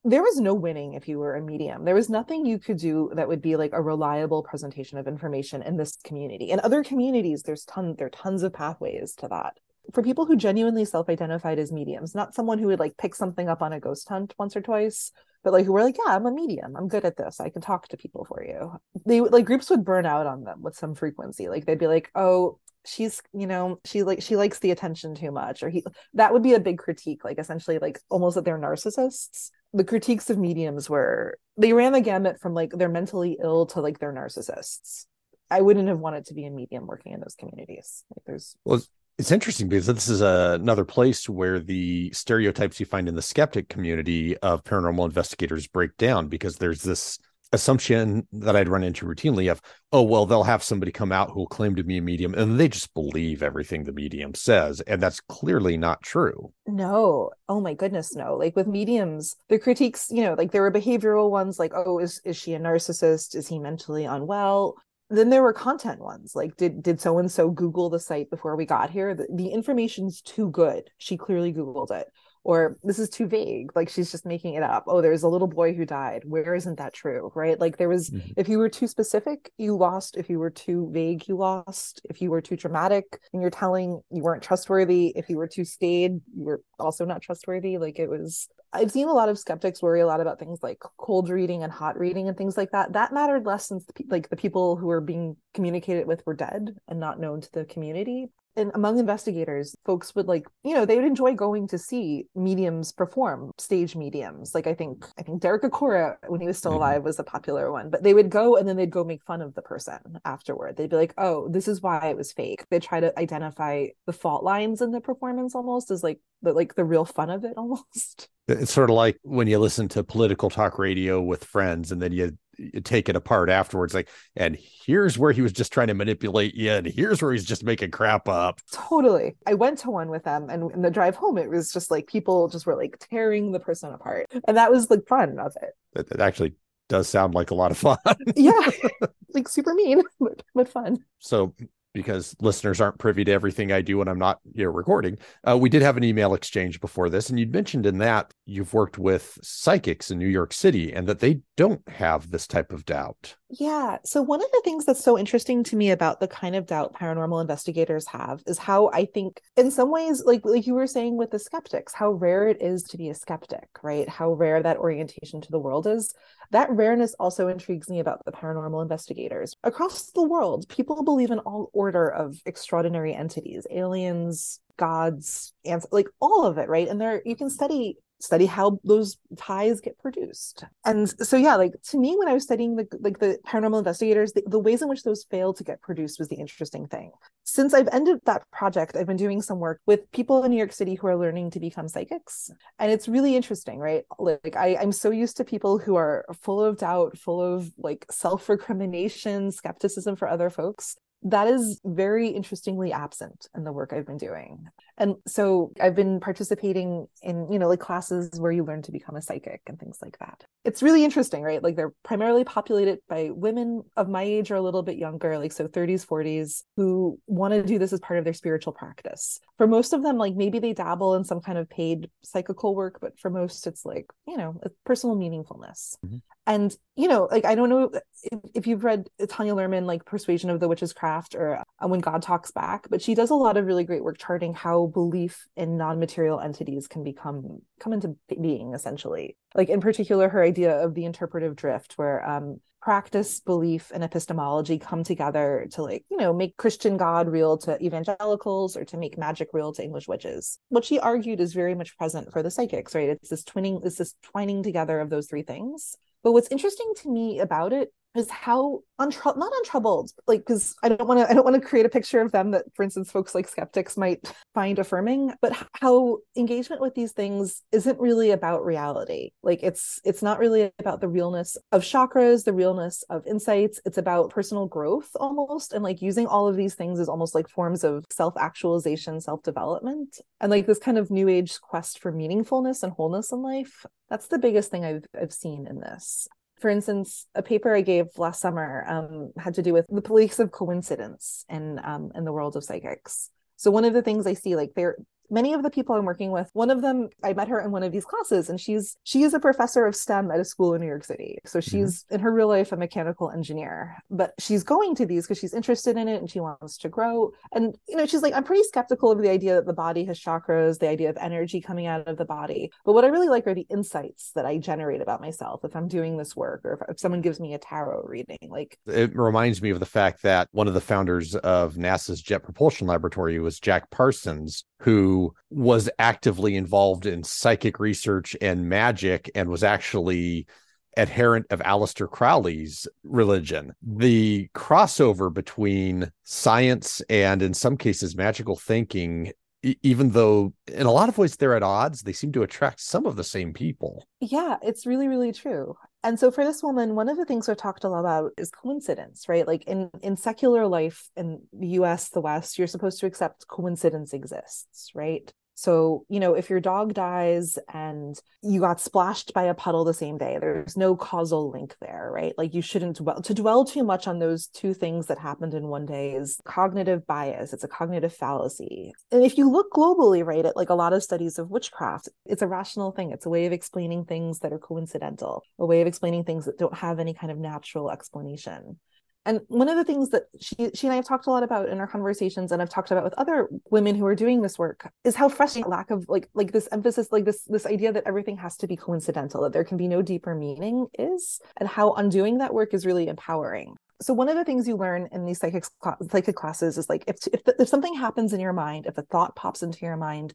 [0.06, 1.86] there was no winning if you were a medium.
[1.86, 5.62] There was nothing you could do that would be like a reliable presentation of information
[5.62, 6.50] in this community.
[6.50, 9.58] In other communities, there's ton there are tons of pathways to that.
[9.94, 13.62] For people who genuinely self-identified as mediums, not someone who would like pick something up
[13.62, 15.12] on a ghost hunt once or twice,
[15.44, 16.76] but like who were like, yeah, I'm a medium.
[16.76, 17.40] I'm good at this.
[17.40, 18.74] I can talk to people for you.
[19.06, 21.50] They like groups would burn out on them with some frequency.
[21.50, 25.32] Like they'd be like, oh, she's you know she like she likes the attention too
[25.32, 25.84] much or he
[26.14, 30.30] that would be a big critique like essentially like almost that they're narcissists the critiques
[30.30, 34.14] of mediums were they ran the gamut from like they're mentally ill to like they're
[34.14, 35.06] narcissists
[35.50, 38.82] i wouldn't have wanted to be a medium working in those communities like there's well
[39.18, 43.22] it's interesting because this is a, another place where the stereotypes you find in the
[43.22, 47.20] skeptic community of paranormal investigators break down because there's this
[47.54, 49.62] assumption that I'd run into routinely of,
[49.92, 52.60] oh, well, they'll have somebody come out who will claim to be a medium and
[52.60, 54.82] they just believe everything the medium says.
[54.82, 56.52] And that's clearly not true.
[56.66, 57.30] No.
[57.48, 58.36] Oh my goodness, no.
[58.36, 62.20] Like with mediums, the critiques, you know, like there were behavioral ones like, oh, is,
[62.26, 63.36] is she a narcissist?
[63.36, 64.76] Is he mentally unwell?
[65.10, 68.56] Then there were content ones like did did so and so google the site before
[68.56, 69.14] we got here?
[69.14, 70.90] The, the information's too good.
[70.98, 72.08] She clearly googled it.
[72.46, 73.72] Or this is too vague.
[73.74, 74.84] Like she's just making it up.
[74.88, 76.24] Oh there's a little boy who died.
[76.26, 77.60] Where isn't that true right?
[77.60, 78.32] Like there was mm-hmm.
[78.36, 80.18] if you were too specific you lost.
[80.18, 82.02] If you were too vague you lost.
[82.10, 85.14] If you were too dramatic and you're telling you weren't trustworthy.
[85.16, 87.78] If you were too staid you were also not trustworthy.
[87.78, 90.80] Like it was I've seen a lot of skeptics worry a lot about things like
[90.98, 92.94] cold reading and hot reading and things like that.
[92.94, 96.76] That mattered less since the, like the people who were being communicated with were dead
[96.88, 100.96] and not known to the community and among investigators folks would like you know they
[100.96, 104.54] would enjoy going to see mediums perform stage mediums.
[104.54, 106.78] Like i think i think derek acorah when he was still mm-hmm.
[106.78, 107.90] alive was a popular one.
[107.90, 110.78] But they would go and then they'd go make fun of the person afterward.
[110.78, 112.66] They'd be like oh this is why it was fake.
[112.70, 116.76] They try to identify the fault lines in the performance almost as like the like
[116.76, 118.30] the real fun of it almost.
[118.48, 122.12] It's sort of like when you listen to political talk radio with friends and then
[122.12, 122.38] you
[122.84, 126.72] take it apart afterwards like and here's where he was just trying to manipulate you
[126.72, 128.62] and here's where he's just making crap up.
[128.72, 129.36] Totally.
[129.46, 132.08] I went to one with them and in the drive home it was just like
[132.08, 136.00] people just were like tearing the person apart and that was the fun of it.
[136.00, 136.54] It, it actually
[136.90, 137.98] does sound like a lot of fun.
[138.36, 138.70] Yeah.
[139.34, 141.00] Like super mean but, but fun.
[141.18, 141.56] So
[141.94, 145.18] because listeners aren't privy to everything I do when I'm not you know, recording.
[145.48, 148.74] Uh, we did have an email exchange before this, and you'd mentioned in that you've
[148.74, 152.86] worked with psychics in New York City and that they don't have this type of
[152.86, 153.36] doubt.
[153.60, 153.98] Yeah.
[154.04, 156.96] So, one of the things that's so interesting to me about the kind of doubt
[156.96, 161.18] paranormal investigators have is how I think, in some ways, like, like you were saying
[161.18, 164.10] with the skeptics, how rare it is to be a skeptic, right?
[164.10, 166.14] How rare that orientation to the world is.
[166.50, 169.56] That rareness also intrigues me about the paranormal investigators.
[169.64, 176.08] Across the world, people believe in all order of extraordinary entities, aliens, gods, and like
[176.20, 176.88] all of it, right?
[176.88, 180.64] And there you can study study how those ties get produced.
[180.86, 184.32] And so yeah like to me when i was studying the like the paranormal investigators
[184.32, 187.12] the, the ways in which those fail to get produced was the interesting thing.
[187.44, 190.72] Since i've ended that project i've been doing some work with people in new york
[190.72, 192.50] city who are learning to become psychics.
[192.80, 194.04] And it's really interesting right?
[194.18, 198.06] Like I, i'm so used to people who are full of doubt full of like
[198.10, 200.96] self-recrimination skepticism for other folks.
[201.24, 204.68] That is very interestingly absent in the work I've been doing.
[204.98, 209.16] And so I've been participating in, you know, like classes where you learn to become
[209.16, 210.44] a psychic and things like that.
[210.64, 211.64] It's really interesting, right?
[211.64, 215.52] Like they're primarily populated by women of my age or a little bit younger, like
[215.52, 219.40] so 30s, 40s, who want to do this as part of their spiritual practice.
[219.58, 223.00] For most of them, like maybe they dabble in some kind of paid psychical work,
[223.02, 225.98] but for most, it's like, you know, personal meaningfulness.
[226.06, 227.92] Mm-hmm and you know like i don't know
[228.32, 232.00] if, if, you've read tanya luhrmann like persuasion of the witch's craft or uh, when
[232.00, 235.48] god talks back but she does a lot of really great work charting how belief
[235.56, 239.38] in non-material entities can become come into being essentially.
[239.56, 244.78] Like in particular her idea of the interpretive drift where um practice belief and epistemology
[244.78, 249.18] come together to like you know make christian god real to evangelicals or to make
[249.18, 250.60] magic real to english witches.
[250.68, 253.10] What she argued is very much present for the psychics right?
[253.10, 255.96] It's this twinning it's this twining together of those three things.
[256.24, 260.90] But what's interesting to me about it is how untroubled, not untroubled, like because I
[260.90, 263.12] don't want to, I don't want to create a picture of them that, for instance,
[263.12, 268.66] folks like skeptics might find affirming, but how engagement with these things isn't really about
[268.66, 269.32] reality.
[269.42, 273.80] Like it's, it's not really about the realness of chakras, the realness of insights.
[273.86, 277.50] It's about personal growth almost, and like using all of these things is almost like
[277.50, 282.94] forms of self-actualization, self-development, and like this kind of new age quest for meaningfulness and
[282.94, 283.86] wholeness in life.
[284.10, 286.28] That's the biggest thing I've I've seen in this
[286.64, 290.40] for instance, a paper I gave last summer um, had to do with the police
[290.40, 293.30] of coincidence in um, in the world of psychics.
[293.58, 294.96] So one of the things I see, like there,
[295.30, 297.84] many of the people I'm working with, one of them, I met her in one
[297.84, 300.82] of these classes, and she's she is a professor of STEM at a school in
[300.82, 301.38] New York City.
[301.46, 301.70] So mm-hmm.
[301.70, 302.16] she's mm-hmm.
[302.16, 305.98] in her real life a mechanical engineer, but she's going to these because she's interested
[305.98, 307.32] in it and she wants to grow.
[307.52, 310.20] And you know, she's like, I'm pretty skeptical of the idea that the body has
[310.20, 312.72] chakras, the idea of energy coming out of the body.
[312.86, 315.88] But what I really like are the insights that I generate about myself if I'm
[315.88, 318.38] doing this work or if, if someone gives me a tarot reading.
[318.50, 322.44] Like it reminds me of the fact that one of the founders of NASA's Jet
[322.44, 329.50] Propulsion Laboratory was Jack Parsons, who was actively involved in psychic research and magic and
[329.50, 330.48] was actually
[330.96, 333.74] adherent of Aleister Crowley's religion.
[333.82, 339.32] The crossover between science and, in some cases, magical thinking
[339.82, 343.06] even though in a lot of ways they're at odds, they seem to attract some
[343.06, 344.08] of the same people.
[344.20, 345.76] Yeah, it's really, really true.
[346.04, 348.52] And so for this woman, one of the things we've talked a lot about is
[348.52, 349.48] coincidence, right?
[349.48, 354.14] Like in, in secular life in the US, the West, you're supposed to accept coincidence
[354.14, 355.32] exists, right?
[355.56, 359.94] So, you know, if your dog dies and you got splashed by a puddle the
[359.94, 362.34] same day, there's no causal link there, right?
[362.38, 365.68] Like you shouldn't dwell to dwell too much on those two things that happened in
[365.68, 367.54] one day is cognitive bias.
[367.54, 368.94] It's a cognitive fallacy.
[369.12, 372.42] And if you look globally, right, at like a lot of studies of witchcraft, it's
[372.42, 373.12] a rational thing.
[373.12, 376.58] It's a way of explaining things that are coincidental, a way of explaining things that
[376.58, 378.80] don't have any kind of natural explanation.
[379.26, 381.70] And one of the things that she she and I have talked a lot about
[381.70, 384.92] in our conversations and I've talked about with other women who are doing this work
[385.04, 388.38] is how frustrating lack of like like this emphasis like this this idea that everything
[388.38, 392.40] has to be coincidental that there can be no deeper meaning is and how undoing
[392.40, 393.76] that work is really empowering.
[394.02, 395.64] So one of the things you learn in these psychic
[396.12, 399.36] psychic classes is like if if, if something happens in your mind, if a thought
[399.36, 400.34] pops into your mind,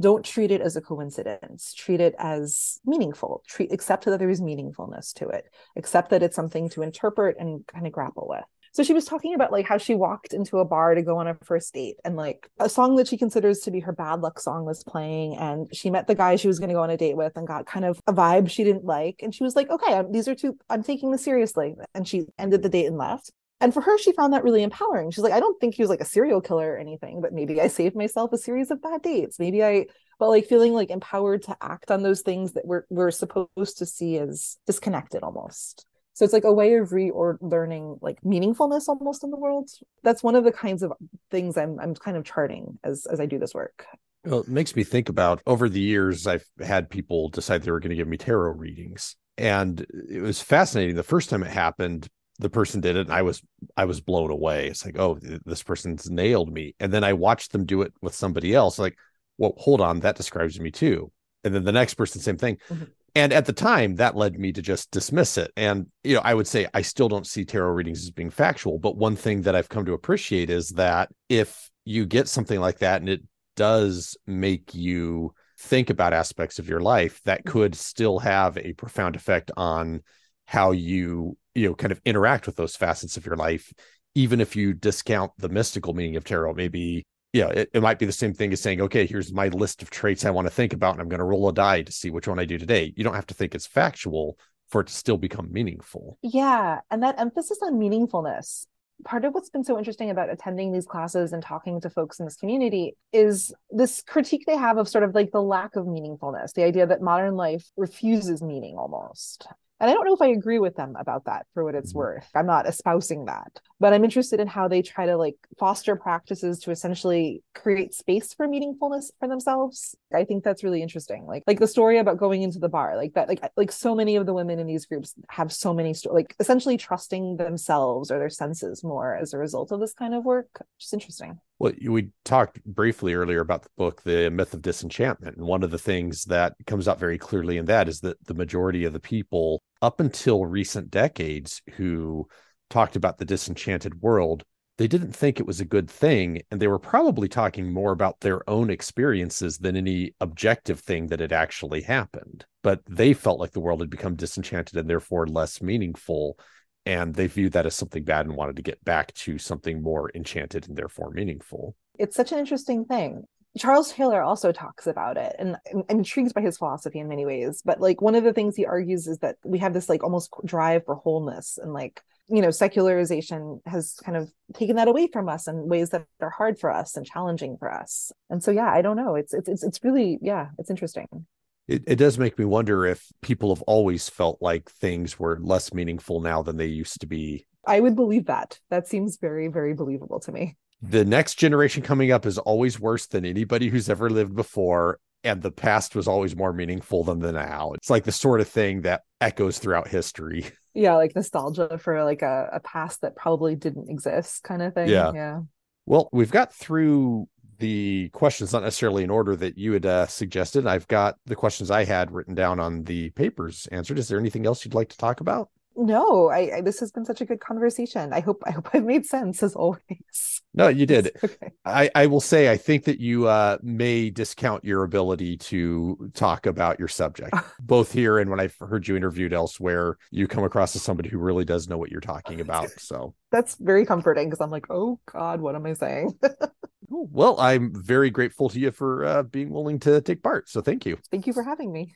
[0.00, 1.74] don't treat it as a coincidence.
[1.74, 3.42] Treat it as meaningful.
[3.46, 5.44] Treat accept that there is meaningfulness to it.
[5.76, 8.44] Accept that it's something to interpret and kind of grapple with.
[8.72, 11.26] So she was talking about like how she walked into a bar to go on
[11.26, 14.38] a first date and like a song that she considers to be her bad luck
[14.38, 16.96] song was playing and she met the guy she was going to go on a
[16.96, 19.16] date with and got kind of a vibe she didn't like.
[19.22, 21.74] And she was like okay I'm, these are two i'm taking this seriously.
[21.94, 25.10] And she ended the date and left and for her, she found that really empowering.
[25.10, 27.60] She's like, I don't think he was like a serial killer or anything, but maybe
[27.60, 29.38] I saved myself a series of bad dates.
[29.38, 29.86] Maybe I,
[30.18, 33.86] but like feeling like empowered to act on those things that we're we're supposed to
[33.86, 35.86] see as disconnected almost.
[36.14, 39.70] So it's like a way of re or learning like meaningfulness almost in the world.
[40.02, 40.92] That's one of the kinds of
[41.30, 43.86] things I'm I'm kind of charting as as I do this work.
[44.24, 47.80] Well, it makes me think about over the years I've had people decide they were
[47.80, 49.16] going to give me tarot readings.
[49.38, 50.94] And it was fascinating.
[50.94, 52.08] The first time it happened,
[52.40, 53.42] the person did it and i was
[53.76, 54.68] i was blown away.
[54.68, 56.74] It's like oh this person's nailed me.
[56.80, 58.96] And then i watched them do it with somebody else like
[59.38, 61.12] well hold on that describes me too.
[61.44, 62.58] And then the next person same thing.
[62.68, 62.84] Mm-hmm.
[63.14, 65.52] and at the time that led me to just dismiss it.
[65.56, 68.78] And you know i would say i still don't see tarot readings as being factual
[68.78, 72.78] but one thing that i've come to appreciate is that if you get something like
[72.78, 73.22] that and it
[73.56, 77.50] does make you think about aspects of your life that mm-hmm.
[77.50, 80.02] could still have a profound effect on
[80.50, 83.72] how you you know kind of interact with those facets of your life
[84.16, 86.54] even if you discount the mystical meaning of tarot.
[86.54, 89.82] Maybe yeah it, it might be the same thing as saying okay here's my list
[89.82, 91.92] of traits i want to think about and i'm going to roll a die to
[91.92, 92.92] see which one i do today.
[92.96, 94.36] You don't have to think it's factual
[94.70, 96.18] for it to still become meaningful.
[96.20, 98.66] Yeah and that emphasis on meaningfulness
[99.04, 102.24] part of what's been so interesting about attending these classes and talking to folks in
[102.24, 106.52] this community is this critique they have of sort of like the lack of meaningfulness
[106.54, 109.46] the idea that modern life refuses meaning almost
[109.80, 111.98] and I don't know if I agree with them about that for what it's mm-hmm.
[111.98, 112.28] worth.
[112.34, 116.58] I'm not espousing that, but I'm interested in how they try to like foster practices
[116.60, 119.96] to essentially create space for meaningfulness for themselves.
[120.14, 121.26] I think that's really interesting.
[121.26, 124.16] Like like the story about going into the bar, like that like like so many
[124.16, 128.18] of the women in these groups have so many sto- like essentially trusting themselves or
[128.18, 130.64] their senses more as a result of this kind of work.
[130.78, 131.40] Just interesting.
[131.60, 135.36] Well, we talked briefly earlier about the book, The Myth of Disenchantment.
[135.36, 138.32] And one of the things that comes out very clearly in that is that the
[138.32, 142.26] majority of the people up until recent decades who
[142.70, 144.42] talked about the disenchanted world,
[144.78, 146.40] they didn't think it was a good thing.
[146.50, 151.20] And they were probably talking more about their own experiences than any objective thing that
[151.20, 152.46] had actually happened.
[152.62, 156.38] But they felt like the world had become disenchanted and therefore less meaningful
[156.86, 160.10] and they viewed that as something bad and wanted to get back to something more
[160.14, 161.76] enchanted and therefore meaningful.
[161.98, 163.24] It's such an interesting thing.
[163.58, 167.62] Charles Taylor also talks about it, and I'm intrigued by his philosophy in many ways.
[167.64, 170.30] But like one of the things he argues is that we have this like almost
[170.44, 175.28] drive for wholeness, and like you know, secularization has kind of taken that away from
[175.28, 178.12] us in ways that are hard for us and challenging for us.
[178.30, 179.16] And so, yeah, I don't know.
[179.16, 181.26] It's it's it's it's really yeah, it's interesting
[181.70, 185.72] it, it does make me wonder if people have always felt like things were less
[185.72, 187.46] meaningful now than they used to be.
[187.64, 188.58] I would believe that.
[188.70, 190.56] That seems very, very believable to me.
[190.82, 194.98] The next generation coming up is always worse than anybody who's ever lived before.
[195.22, 197.72] And the past was always more meaningful than the now.
[197.74, 200.46] It's like the sort of thing that echoes throughout history.
[200.72, 204.88] Yeah, like nostalgia for like a, a past that probably didn't exist kind of thing.
[204.88, 205.12] Yeah.
[205.12, 205.40] Yeah.
[205.84, 207.28] Well, we've got through
[207.60, 210.66] the questions not necessarily in order that you had uh, suggested.
[210.66, 213.98] I've got the questions I had written down on the papers answered.
[213.98, 215.50] Is there anything else you'd like to talk about?
[215.76, 218.12] No, I, I, this has been such a good conversation.
[218.12, 220.42] I hope I hope I've made sense as always.
[220.52, 221.12] No, you did.
[221.24, 221.52] okay.
[221.64, 226.46] I, I will say I think that you uh, may discount your ability to talk
[226.46, 229.96] about your subject, both here and when I've heard you interviewed elsewhere.
[230.10, 232.68] You come across as somebody who really does know what you're talking about.
[232.78, 236.18] So that's very comforting because I'm like, oh God, what am I saying?
[236.90, 240.48] well, I'm very grateful to you for uh, being willing to take part.
[240.48, 240.98] So thank you.
[241.10, 241.94] Thank you for having me.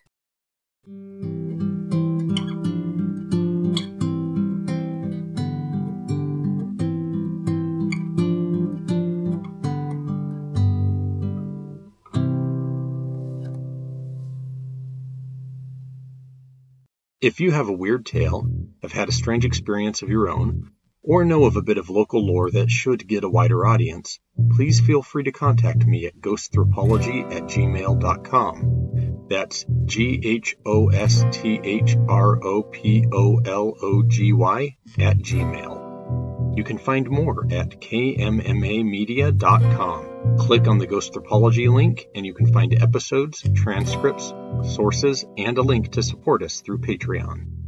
[17.20, 18.46] If you have a weird tale,
[18.82, 20.72] have had a strange experience of your own,
[21.04, 24.18] or know of a bit of local lore that should get a wider audience,
[24.56, 29.26] please feel free to contact me at ghosthropology at gmail.com.
[29.28, 34.76] That's G H O S T H R O P O L O G Y
[34.98, 36.56] at gmail.
[36.56, 40.36] You can find more at kmmamedia.com.
[40.38, 44.32] Click on the Ghosthropology link and you can find episodes, transcripts,
[44.74, 47.63] sources, and a link to support us through Patreon.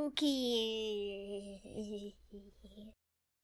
[0.00, 1.60] Spooky.